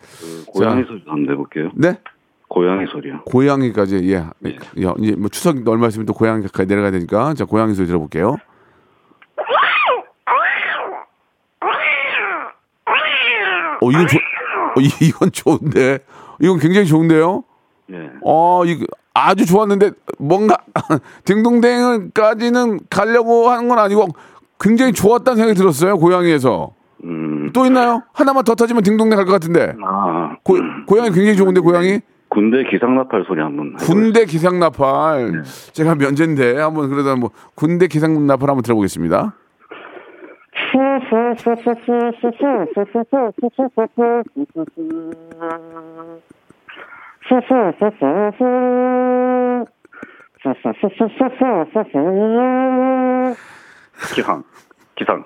[0.49, 0.89] 고양이 자.
[0.89, 1.71] 소리 한번 내볼게요.
[1.75, 1.99] 네?
[2.49, 3.23] 고양이 소리요.
[3.25, 4.25] 고양이까지, 예.
[4.41, 4.57] 네.
[4.79, 7.35] 예, 이제 뭐 추석 얼마 있으면 또 고양이까지 내려가야 되니까.
[7.35, 8.37] 자, 고양이 소리 들어볼게요.
[13.81, 15.99] 어, 이건 좋, 어, 이- 이건 좋은데.
[16.41, 17.45] 이건 굉장히 좋은데요?
[17.87, 18.11] 네.
[18.25, 18.85] 어, 이거
[19.15, 20.57] 아주 좋았는데 뭔가
[21.25, 24.09] 딩동댕까지는 가려고 하는 건 아니고
[24.61, 25.97] 굉장히 좋았다는 생각이 들었어요.
[25.99, 26.73] 고양이에서.
[27.05, 28.03] 음, 또 있나요?
[28.13, 29.75] 하나만 더 터지면 딩동댕 갈 것 같은데.
[29.85, 30.57] 아, 고,
[30.87, 32.01] 고양이 굉장히 좋은데 고양이?
[32.39, 33.75] 군대 기상나팔 소리 한번.
[33.75, 35.43] 군대 기상나팔.
[35.73, 39.35] 제가 면제인데 한번 그래도 뭐 군대 기상나팔 한번 들어보겠습니다.
[54.15, 54.45] 기상,
[54.95, 55.25] 기상.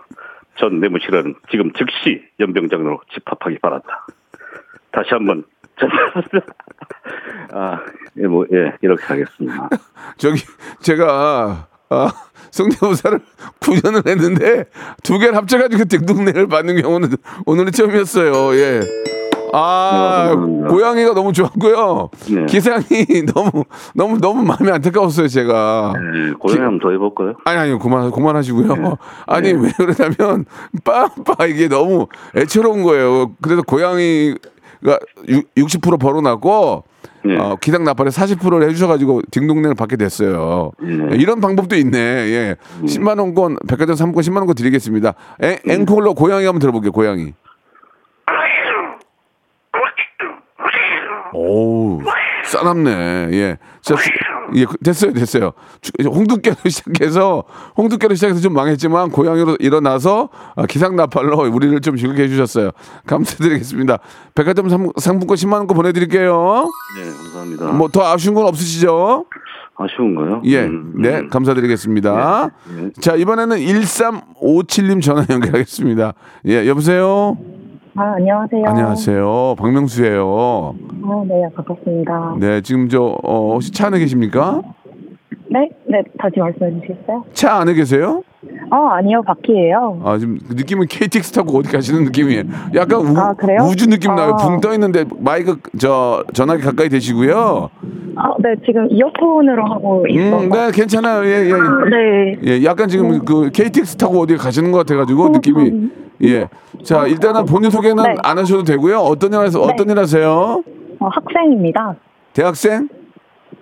[0.55, 4.07] 전 내무실은 지금 즉시 연병장으로 집합하기 바란다.
[4.93, 5.45] 다시 한번.
[7.53, 7.79] 아,
[8.19, 9.69] 예, 뭐, 예, 이렇게 하겠습니다.
[10.17, 10.43] 저기
[10.81, 12.13] 제가 아,
[12.51, 13.21] 성대모사를
[13.61, 14.65] 9년을 했는데
[15.03, 17.11] 두 개를 합쳐가지고 딩동댕을 받는 경우는
[17.47, 18.55] 오늘은 처음이었어요.
[18.57, 18.81] 예.
[19.55, 20.69] 아, 네.
[20.69, 22.09] 고양이가 너무 좋았고요.
[22.31, 22.47] 네.
[22.47, 22.87] 기상이
[23.35, 25.93] 너무 너무 너무 마음이 안타까웠어요, 제가.
[25.97, 27.35] 예, 고양이 한번 더 해볼까요?
[27.45, 28.97] 아니 아니요 그만 그만하시고요.
[29.27, 30.47] 아니 왜 그러냐면
[30.85, 33.33] 빠빠 이게 너무 애처로운 거예요.
[33.43, 34.35] 그래서 고양이
[34.85, 36.85] 가60% 벌어놨고
[37.25, 37.37] 네.
[37.39, 40.73] 어, 기당 나팔에 40%를 해주셔가지고 딩동댕을 받게 됐어요.
[40.81, 41.09] 네.
[41.13, 41.99] 예, 이런 방법도 있네.
[41.99, 42.57] 예.
[42.83, 45.15] 10만 원권 백화점 상품권 10만 원권 드리겠습니다.
[45.41, 46.91] 앵, 앵콜로 고양이 한번 들어볼게요.
[46.93, 47.33] 고양이.
[51.33, 52.01] 오우
[52.45, 53.29] 싸납네.
[53.33, 53.57] 예.
[53.81, 54.11] 자, 수-
[54.55, 55.53] 예, 그- 됐어요, 됐어요.
[56.05, 57.45] 홍두깨로 시작해서
[57.77, 62.71] 홍두깨로 시작해서 좀 망했지만 고양이로 일어나서 아, 기상나팔로 우리를 좀 즐겁게 해주셨어요.
[63.07, 63.99] 감사드리겠습니다.
[64.35, 66.67] 백화점 상- 상품권 10만 원권 보내드릴게요.
[66.99, 67.67] 네, 감사합니다.
[67.73, 69.27] 뭐 더 아쉬운 건 없으시죠?
[69.77, 70.43] 아쉬운가요?
[70.45, 71.29] 예, 음, 네, 음.
[71.29, 72.51] 감사드리겠습니다.
[72.77, 72.91] 네, 네.
[73.01, 76.13] 자, 이번에는 1357님 전화 연결하겠습니다.
[76.47, 77.37] 예, 여보세요?
[77.95, 78.65] 아, 안녕하세요.
[78.67, 79.55] 안녕하세요.
[79.59, 80.75] 박명수예요.
[81.05, 82.37] 아, 네, 반갑습니다.
[82.41, 84.63] 네, 지금 저, 어, 혹시 차 안에 계십니까?
[85.51, 85.69] 네?
[85.87, 87.25] 네, 다시 말씀해 주시겠어요?
[87.33, 88.23] 차 안에 계세요?
[88.71, 90.01] 아, 아니요, 바퀴예요.
[90.05, 92.43] 아, 지금 느낌은 KTX 타고 어디 가시는 느낌이에요.
[92.75, 93.35] 약간 우, 아?
[93.65, 94.33] 우주 느낌 나요.
[94.33, 94.37] 아.
[94.37, 97.71] 붕떠 있는데 마이크 저 전화기 가까이 대시고요.
[98.17, 100.41] 아, 네, 지금 이어폰으로 하고 있어서.
[100.41, 101.25] 음, 네, 괜찮아요.
[101.25, 101.53] 예, 예.
[101.53, 102.39] 네.
[102.45, 105.93] 예, 약간 지금 그 KTX 타고 어디 가시는 것 같아 가지고 어, 느낌이 음.
[106.23, 106.49] 예.
[106.83, 108.15] 자, 일단은 본인 소개는 네.
[108.23, 108.99] 안 하셔도 되고요.
[108.99, 109.63] 어떤 일 하세요?
[109.63, 110.63] 어떤 일 하세요?
[110.99, 111.95] 어, 학생입니다.
[112.33, 112.89] 대학생?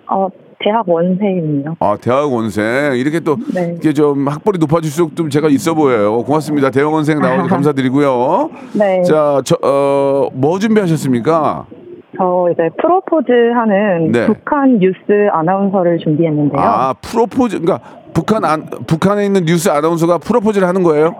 [0.09, 0.27] 어,
[0.63, 1.75] 대학 원생입니다.
[1.79, 2.93] 아, 대학 원생.
[2.95, 3.75] 이렇게 또 네.
[3.77, 6.23] 이게 좀 학벌이 높아질수록 좀 제가 있어 보여요.
[6.23, 6.69] 고맙습니다.
[6.69, 8.49] 대학 원생 나와서 감사드리고요.
[8.73, 9.03] 네.
[9.03, 11.65] 자, 저, 어, 뭐 준비하셨습니까?
[12.17, 14.25] 저 이제 프로포즈 하는 네.
[14.27, 14.97] 북한 뉴스
[15.31, 16.61] 아나운서를 준비했는데요.
[16.61, 21.15] 아, 프로포즈, 그러니까 북한 안, 북한에 있는 뉴스 아나운서가 프로포즈를 하는 거예요?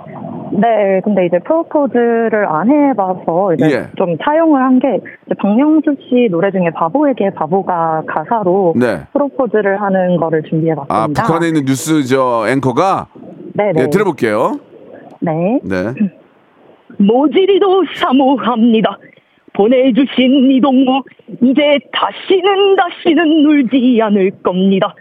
[0.54, 3.86] 네, 근데 이제 프로포즈를 안 해봐서 이제 예.
[3.98, 5.00] 좀 차용을 한 게
[5.40, 9.02] 박명수 씨 노래 중에 바보에게 바보가 가사로 네.
[9.14, 11.24] 프로포즈를 하는 거를 아, 준비해봤습니다.
[11.24, 13.08] 북한에 있는 뉴스 저 앵커가
[13.54, 13.84] 네, 네.
[13.84, 14.60] 예, 들어볼게요.
[15.20, 15.60] 네.
[15.64, 15.94] 네.
[16.98, 18.98] 모질이도 사모합니다.
[19.54, 21.04] 보내주신 이 동무
[21.42, 24.94] 이제 다시는 다시는 울지 않을 겁니다.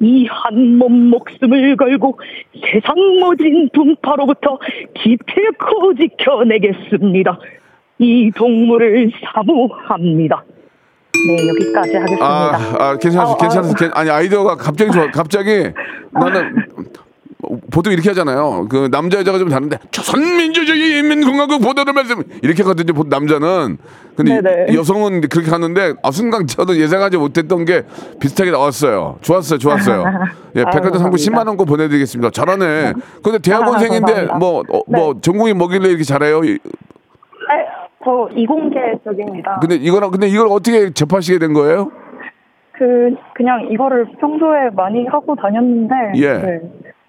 [0.00, 2.18] 이 한 몸 목숨을 걸고
[2.60, 4.58] 세상 모진 분파로부터
[4.94, 7.38] 기필코 지켜내겠습니다.
[7.98, 10.44] 이 동물을 사모합니다.
[11.28, 12.26] 네 여기까지 하겠습니다.
[12.26, 13.34] 아, 아 괜찮았어, 어.
[13.34, 13.74] 어.
[13.78, 15.10] 괜- 아니 아이디어가 갑자기 좋아.
[15.10, 15.70] 갑자기
[16.12, 16.54] 나는
[17.70, 18.66] 보통 이렇게 하잖아요.
[18.68, 22.92] 그 남자 여자가 좀 다른데 조선민주주의 인민공화국 보도를 말씀 이렇게 하거든요.
[22.94, 23.76] 보통 남자는
[24.16, 24.74] 근데 네네.
[24.74, 27.82] 여성은 그렇게 하는데 아 순간 저도 예상하지 못했던 게
[28.20, 29.18] 비슷하게 나왔어요.
[29.20, 30.04] 좋았어요, 좋았어요.
[30.56, 31.16] 예, 아유, 백화점 상품 감사합니다.
[31.42, 32.30] 10만 원권 보내드리겠습니다.
[32.30, 32.94] 잘하네.
[33.22, 34.38] 근데 대학원생인데 감사합니다.
[34.38, 35.20] 뭐뭐 네.
[35.20, 36.42] 전공이 뭐길래 이렇게 잘해요?
[36.44, 37.66] 이- 네,
[38.02, 39.58] 저 이공계 쪽입니다.
[39.60, 41.90] 근데 이거랑 근데 이걸 어떻게 접하시게 된 거예요?
[42.72, 46.32] 그 그냥 이거를 평소에 많이 하고 다녔는데 예.
[46.38, 46.60] 네.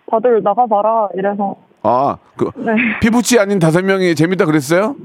[0.10, 2.74] 다들 나가봐라 이래서 아, 그 네.
[3.02, 4.96] 피부치 아닌 다섯 명이 재밌다 그랬어요?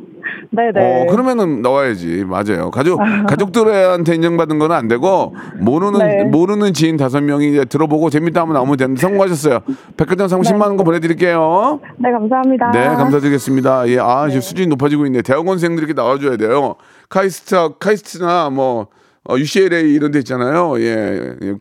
[0.50, 2.24] 네네 어, 그러면은 나와야지.
[2.24, 2.70] 맞아요.
[2.70, 6.24] 가족 가족들한테 인정받은 건 안 되고 모르는 네.
[6.24, 9.60] 모르는 지인 다섯 명이 이제 들어보고 재밌다 하면 나오면 되는데 성공하셨어요.
[9.96, 10.52] 백화점 상품 네.
[10.56, 11.80] 10만 원권 보내 드릴게요.
[11.98, 12.70] 네 감사합니다.
[12.70, 13.88] 네, 감사드리겠습니다.
[13.88, 15.22] 예, 아, 지금 수준이 높아지고 있네.
[15.22, 16.76] 대학원생들이 이렇게 나와줘야 돼요.
[17.08, 18.86] 카이스트, 카이스트나 뭐,
[19.28, 20.78] 어, UCLA 이런 데 있잖아요.
[20.80, 21.54] 예, 예.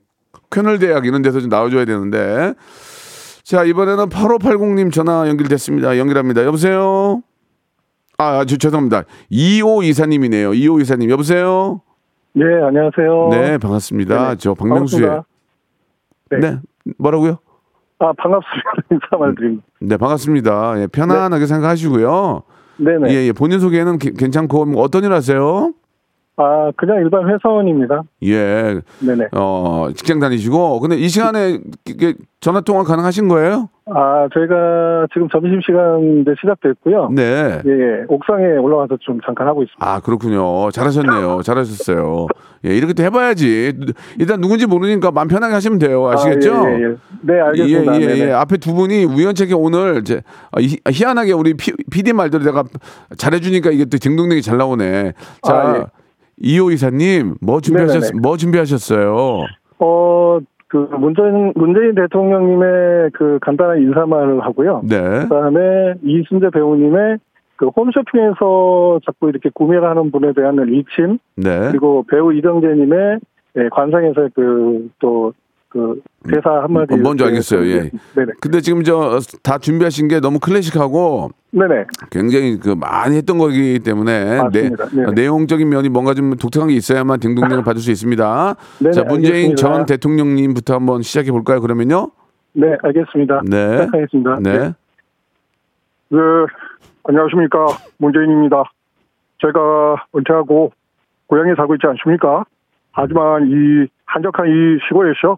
[0.52, 2.54] 퀘널 대학 이런 데서 좀 나와줘야 되는데.
[3.44, 5.98] 자, 이번에는 8580님 전화 연결됐습니다.
[5.98, 6.44] 연결합니다.
[6.46, 7.22] 여보세요?
[8.18, 9.04] 아, 저, 죄송합니다.
[9.30, 10.54] 25 이사님이네요.
[10.54, 11.10] 25 이사님.
[11.10, 11.82] 여보세요?
[12.34, 13.30] 네, 안녕하세요.
[13.32, 14.24] 네, 반갑습니다.
[14.24, 14.36] 네네.
[14.38, 15.22] 저 박명수의.
[16.32, 16.40] 네.
[16.40, 16.58] 네.
[16.98, 17.40] 뭐라고요?
[18.00, 18.72] 아, 반갑습니다.
[18.92, 19.64] 인사 말드립니다.
[19.82, 20.82] 네, 반갑습니다.
[20.82, 22.44] 예, 편안하게 생각하시고요.
[22.78, 23.10] 네네.
[23.14, 25.74] 예, 예, 본인 소개는 게- 괜찮고 뭐 어떤 일 하세요?
[26.44, 28.02] 아, 그냥 일반 회사원입니다.
[28.24, 29.28] 예, 네네.
[29.34, 33.70] 어, 직장 다니시고 근데 이 시간에 이게 전화 통화 가능하신 거예요?
[33.86, 37.10] 아, 저희가 지금 점심시간 이제 시작됐고요.
[37.14, 37.62] 네.
[37.66, 38.06] 예, 예.
[38.08, 39.86] 옥상에 올라와서 좀 잠깐 하고 있습니다.
[39.86, 40.72] 아 그렇군요.
[40.72, 41.42] 잘하셨네요.
[41.44, 42.28] 잘하셨어요.
[42.66, 43.74] 예, 이렇게 또 해봐야지.
[44.18, 46.08] 일단 누군지 모르니까 마음 편하게 하시면 돼요.
[46.10, 46.56] 아시겠죠?
[46.56, 46.96] 아, 예, 예, 예.
[47.22, 48.02] 네, 알겠습니다.
[48.02, 48.20] 예, 예.
[48.30, 48.32] 예.
[48.32, 52.64] 앞에 두 분이 우연찮게 오늘 이제 아, 희- 희한하게 우리 피, PD 말대로 내가
[53.18, 55.14] 잘해주니까 이게 또 딩동댕이 잘 나오네.
[55.44, 55.84] 자, 아, 예.
[56.42, 58.20] 이호 이사님 뭐 준비하셨 네네네.
[58.22, 59.46] 뭐 준비하셨어요?
[59.80, 64.82] 어, 그 문재인, 문재인 대통령님의 그 간단한 인사말을 하고요.
[64.88, 64.98] 네.
[65.24, 67.18] 그 다음에 이순재 배우님의
[67.58, 71.70] 그 홈쇼핑에서 자꾸 이렇게 구매를 하는 분에 대한 리침 네.
[71.70, 73.20] 그리고 배우 이정재님의
[73.58, 75.34] 예, 관상에서 그 또
[75.72, 77.66] 그 대사 한마디 어, 뭔지 알겠어요.
[77.66, 77.90] 예.
[78.16, 83.80] 네네 근데 지금 저 다 준비하신 게 너무 클래식하고 네네 굉장히 그 많이 했던 거기
[83.80, 84.86] 때문에 맞습니다.
[84.90, 85.12] 내, 네네.
[85.14, 88.56] 내용적인 면이 뭔가 좀 독특한 게 있어야만 딩동댕을 받을 수 있습니다.
[88.84, 89.62] 네네, 자, 문재인 알겠습니다.
[89.62, 91.62] 전 대통령님부터 한번 시작해 볼까요?
[91.62, 92.12] 그러면요.
[92.54, 93.42] 네 알겠습니다.
[93.46, 93.78] 네.
[93.86, 94.40] 시작하겠습니다.
[94.42, 94.74] 네.
[96.10, 96.18] 네,
[97.06, 97.66] 안녕하십니까
[97.98, 98.64] 문재인입니다.
[99.40, 100.74] 제가 은퇴하고
[101.28, 102.44] 고향에 살고 있지 않습니까?
[102.92, 104.52] 하지만 이 한적한 이
[104.90, 105.38] 시골에서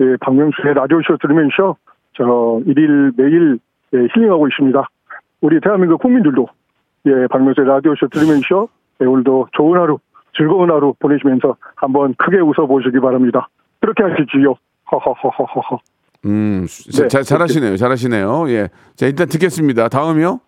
[0.00, 1.76] 예, 박명수의 라디오쇼 들으면서
[2.16, 3.58] 저 일일 매일
[3.94, 4.88] 예, 힐링하고 있습니다.
[5.40, 6.46] 우리 대한민국 국민들도
[7.06, 8.68] 예, 박명수의 라디오쇼 들으면서
[9.00, 9.98] 예, 오늘도 좋은 하루,
[10.36, 13.48] 즐거운 하루 보내시면서 한번 크게 웃어보시기 바랍니다.
[13.80, 14.54] 그렇게 하시지요.
[14.90, 15.78] 허허허허허.
[16.24, 17.76] 음, 네, 자, 잘하시네요.
[17.76, 18.48] 잘하시네요.
[18.50, 18.68] 예.
[18.94, 19.88] 자, 일단 듣겠습니다.
[19.88, 20.40] 다음이요.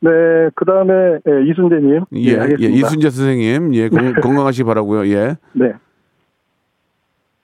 [0.00, 0.10] 네,
[0.54, 0.92] 그 다음에
[1.26, 2.04] 예, 이순재님.
[2.16, 2.74] 예, 예, 하겠습니다.
[2.74, 3.74] 이순재 선생님.
[3.74, 5.06] 예, 건, 건강하시기 바라고요.
[5.06, 5.36] 예.
[5.52, 5.72] 네.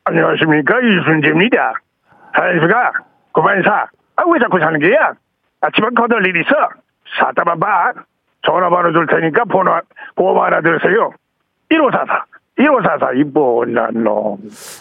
[0.09, 1.75] 안녕하십니까 이순재입니다.
[2.33, 2.93] 한수가
[3.33, 3.87] 그만 사.
[4.17, 5.13] 아, 왜 자꾸 사는 게야?
[5.61, 6.51] 아침에 거들 일 있어.
[7.19, 7.93] 사다만 봐.
[8.43, 9.73] 전화번호 줄 테니까 번호
[10.17, 11.11] 보험 하나 들으세요.
[11.71, 12.25] 1544.
[12.57, 14.37] 1544 이뻐난 놈.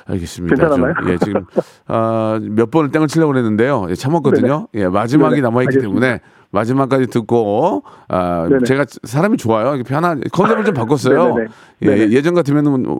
[0.09, 0.55] 알겠습니다.
[0.55, 0.93] 괜찮았나요?
[0.95, 1.45] 좀, 예, 지금
[1.87, 3.85] 아, 몇 번을 땡을 치려고 그랬는데요.
[3.89, 4.67] 예, 참았거든요.
[4.75, 5.41] 예, 마지막이 네네.
[5.41, 5.87] 남아 있기 알겠습니다.
[6.01, 6.19] 때문에
[6.51, 8.63] 마지막까지 듣고 아, 네네.
[8.63, 9.75] 제가 사람이 좋아요.
[9.75, 11.35] 이렇게 편한 컨셉을 좀 바꿨어요.
[11.83, 11.89] 예.
[12.09, 12.97] 예전 같으면은 어,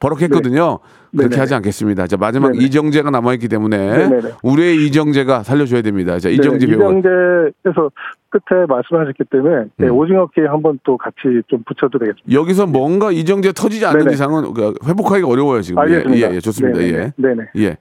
[0.00, 0.78] 버럭했거든요.
[1.10, 1.36] 그렇게 네네네.
[1.40, 2.06] 하지 않겠습니다.
[2.06, 2.64] 자 마지막 네네.
[2.64, 4.08] 이정재가 남아있기 때문에.
[4.42, 6.18] 우리의 이정재가 살려줘야 됩니다.
[6.18, 6.80] 자 이정재 네, 배우.
[6.80, 7.90] 이정재에서
[8.30, 9.92] 끝에 말씀하셨기 때문에 네, 음.
[9.92, 11.16] 오징어 게임 한번 또 같이
[11.48, 12.32] 좀 붙여도 되겠습니다.
[12.32, 14.12] 여기서 뭔가 이정재 터지지 않는 네네.
[14.14, 15.78] 이상은 그 회복하기가 어려워요 지금.
[15.82, 16.30] 알겠습니다.
[16.30, 16.78] 예, 예, 좋습니다.
[16.78, 17.12] 네네.
[17.16, 17.42] 네네.
[17.56, 17.76] 예, 예.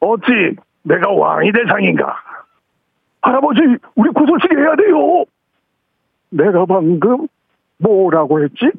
[0.00, 0.24] 어찌
[0.82, 2.14] 내가 왕이 대상인가?
[3.24, 3.60] 할아버지,
[3.94, 5.24] 우리 구슬치기 해야 돼요.
[6.30, 7.26] 내가 방금
[7.78, 8.70] 뭐라고 했지?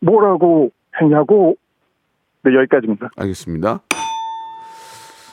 [0.00, 1.56] 뭐라고 했냐고?
[2.44, 3.10] 네, 여기까지입니다.
[3.16, 3.80] 알겠습니다.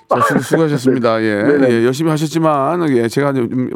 [0.09, 1.21] 자, 수, 수고하셨습니다.
[1.21, 1.43] 예.
[1.69, 3.69] 예, 열심히 하셨지만, 예, 제가 좀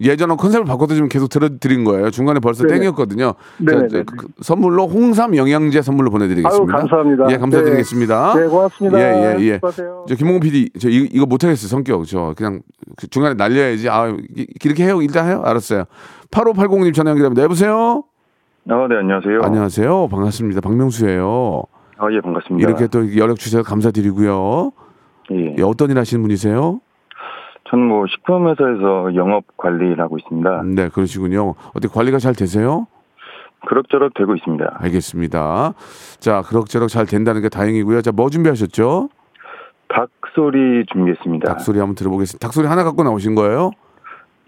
[0.00, 2.10] 예전하고 컨셉을 바꿔서 좀 계속 들어드린 거예요.
[2.10, 2.80] 중간에 벌써 네네.
[2.80, 3.34] 땡이었거든요.
[3.58, 3.88] 네네.
[3.88, 6.74] 자, 그, 그 선물로 홍삼 영양제 선물로 보내드리겠습니다.
[6.74, 7.26] 아유, 감사합니다.
[7.30, 8.34] 예, 감사드리겠습니다.
[8.34, 8.98] 네, 고맙습니다.
[9.00, 9.54] 예, 예, 예.
[9.54, 10.06] 수고하세요.
[10.08, 12.04] 저 김홍 PD, 저 이거, 이거 못하겠어요, 성격.
[12.06, 12.60] 저 그냥
[12.96, 13.88] 그 중간에 날려야지.
[13.88, 15.00] 아, 이- 이렇게 해요.
[15.02, 15.42] 일단 해요.
[15.44, 15.84] 알았어요.
[16.30, 17.42] 8580님 전화 연결합니다.
[17.42, 18.04] 여보세요?
[18.68, 19.40] 아, 네, 안녕하세요.
[19.42, 20.08] 안녕하세요.
[20.08, 20.60] 반갑습니다.
[20.60, 21.62] 박명수예요.
[21.98, 22.68] 아, 예, 반갑습니다.
[22.68, 24.72] 이렇게 또 연락 주셔서 감사드리고요.
[25.32, 25.54] 예.
[25.58, 26.80] 예, 어떤 일 하시는 분이세요?
[27.70, 30.62] 저는 뭐 식품 회사에서 영업 관리를 하고 있습니다.
[30.74, 31.54] 네, 그러시군요.
[31.74, 32.86] 어떻게 관리가 잘 되세요?
[33.66, 34.78] 그럭저럭 되고 있습니다.
[34.80, 35.74] 알겠습니다.
[36.18, 38.02] 자, 그럭저럭 잘 된다는 게 다행이고요.
[38.02, 39.10] 자, 뭐 준비하셨죠?
[39.88, 41.52] 닭소리 준비했습니다.
[41.52, 42.46] 닭소리 한번 들어보겠습니다.
[42.46, 43.70] 닭소리 하나 갖고 나오신 거예요?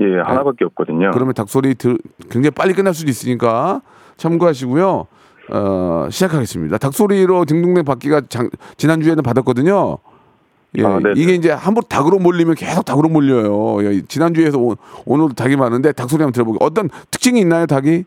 [0.01, 1.11] 예, 하나밖에 없거든요.
[1.13, 1.99] 그러면 닭소리 들,
[2.31, 3.83] 굉장히 빨리 끝날 수도 있으니까
[4.17, 5.07] 참고하시고요.
[5.53, 6.79] 어, 시작하겠습니다.
[6.79, 9.99] 닭소리로 딩동댕 받기가 장, 지난주에는 받았거든요.
[10.79, 11.15] 예, 아, 네네.
[11.17, 13.85] 이게 이제 한번 닭으로 몰리면 계속 닭으로 몰려요.
[13.85, 16.59] 예, 지난주에서 오, 오늘도 닭이 많은데 닭 소리 한번 들어보게.
[16.61, 18.05] 어떤 특징이 있나요, 닭이?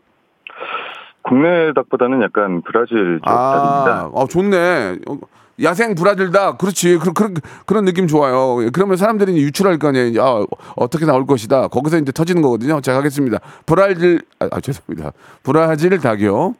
[1.22, 4.10] 국내 닭보다는 약간 브라질 쪽 닭입니다.
[4.12, 4.98] 아, 아, 좋네.
[5.08, 5.18] 어,
[5.62, 6.58] 야생 브라질 닭.
[6.58, 6.98] 그렇지.
[6.98, 7.34] 그, 그,
[7.66, 8.64] 그런 느낌 좋아요.
[8.64, 10.22] 예, 그러면 사람들이 유출할 거 아니에요.
[10.22, 10.44] 아,
[10.76, 11.68] 어떻게 나올 것이다.
[11.68, 12.80] 거기서 이제 터지는 거거든요.
[12.80, 13.38] 자, 가겠습니다.
[13.64, 15.12] 브라질, 아, 아, 죄송합니다.
[15.42, 16.54] 브라질 닭이요.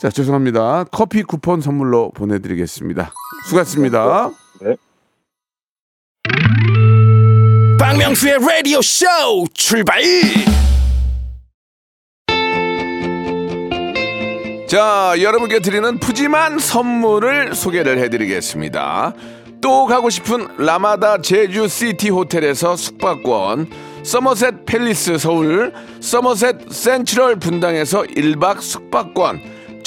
[0.00, 0.84] 자, 죄송합니다.
[0.92, 3.12] 커피 쿠폰 선물로 보내드리겠습니다.
[3.46, 4.30] 수고하셨습니다.
[7.80, 9.06] 박명수의 라디오 쇼
[9.54, 10.00] 출발
[14.68, 19.14] 자, 여러분께 드리는 푸짐한 선물을 소개를 해드리겠습니다.
[19.60, 23.68] 또 가고 싶은 라마다 제주 시티 호텔에서 숙박권,
[24.04, 29.57] 서머셋 팰리스 서울, 서머셋 센트럴 분당에서 1박 숙박권,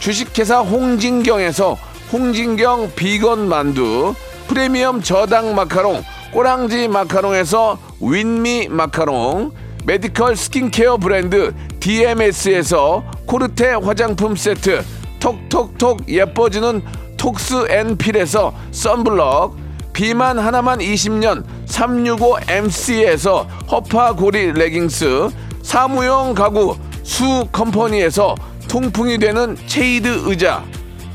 [0.00, 1.76] 주식회사 홍진경에서
[2.10, 4.14] 홍진경 비건 만두
[4.48, 9.52] 프리미엄 저당 마카롱 꼬랑지 마카롱에서 윈미 마카롱
[9.84, 14.82] 메디컬 스킨케어 브랜드 DMS에서 코르테 화장품 세트
[15.20, 16.82] 톡톡톡 예뻐지는
[17.18, 19.54] 톡스 앤 필에서 썬블럭
[19.92, 25.28] 비만 하나만 20년 365MC에서 허파고리 레깅스
[25.62, 28.34] 사무용 가구 수 컴퍼니에서
[28.70, 30.62] 통풍이 되는 체이드 의자.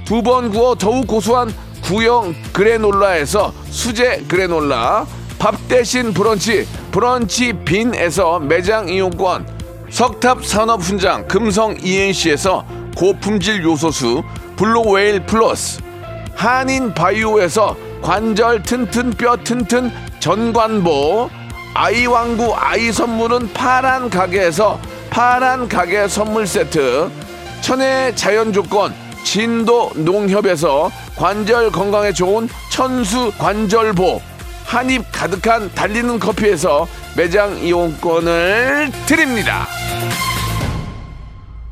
[0.04, 1.52] 두 번 구워 더욱 고소한
[1.82, 5.06] 구형 그래놀라에서 수제 그래놀라
[5.40, 9.48] 밥 대신 브런치 브런치 빈에서 매장 이용권
[9.90, 14.22] 석탑 산업 훈장 금성 ENC에서 고품질 요소수
[14.58, 15.82] 블루웨일 플러스
[16.36, 21.30] 한인 바이오에서 관절 튼튼 뼈 튼튼 천관보
[21.74, 24.80] 아이 왕구 아이 선물은 파란 가게에서
[25.10, 27.10] 파란 가게 선물 세트,
[27.66, 28.94] 천혜 자연 조건,
[29.24, 34.22] 진도 농협에서 관절 건강에 좋은 천수 관절보,
[34.66, 36.88] 한입 가득한 달리는 커피에서
[37.18, 39.66] 매장 이용권을 드립니다.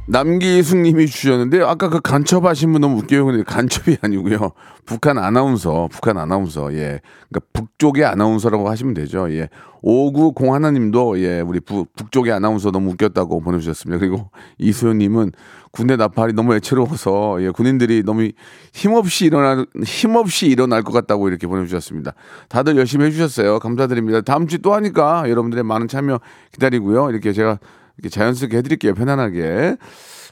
[0.06, 3.26] 남기숙 님이 주셨는데 아까 그 간첩하신 분 너무 웃겨요.
[3.26, 4.51] 근데 간첩이 아니고요.
[4.86, 6.74] 북한 아나운서, 북한 아나운서.
[6.74, 6.99] 예.
[7.30, 9.32] 그러니까 북쪽의 아나운서라고 하시면 되죠.
[9.32, 9.49] 예.
[9.82, 13.99] 5901 님도 예, 우리 부, 북쪽의 아나운서 너무 웃겼다고 보내 주셨습니다.
[13.99, 15.32] 그리고 이소연 님은
[15.72, 18.30] 군대 나팔이 너무 애처로워서 예, 군인들이 너무
[18.74, 22.14] 힘없이 일어날 힘없이 일어날 것 같다고 이렇게 보내 주셨습니다.
[22.47, 23.60] 다들 열심히 해 주셨어요.
[23.60, 24.22] 감사드립니다.
[24.22, 26.20] 다음 주 또 하니까 여러분들의 많은 참여
[26.54, 27.10] 기다리고요.
[27.10, 27.60] 이렇게 제가
[27.98, 28.94] 이렇게 자연스럽게 해드릴게요.
[28.94, 29.78] 편안하게.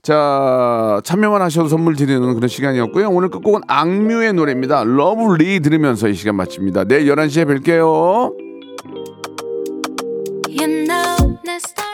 [0.01, 3.09] 자, 참여만 하셔도 선물 드리는 그런 시간이었고요.
[3.09, 4.83] 오늘 끝곡은 악뮤의 노래입니다.
[4.83, 6.85] Love Lee 들으면서 이 시간 마칩니다.
[6.85, 8.51] 내일 11시에 뵐게요.
[10.49, 11.90] You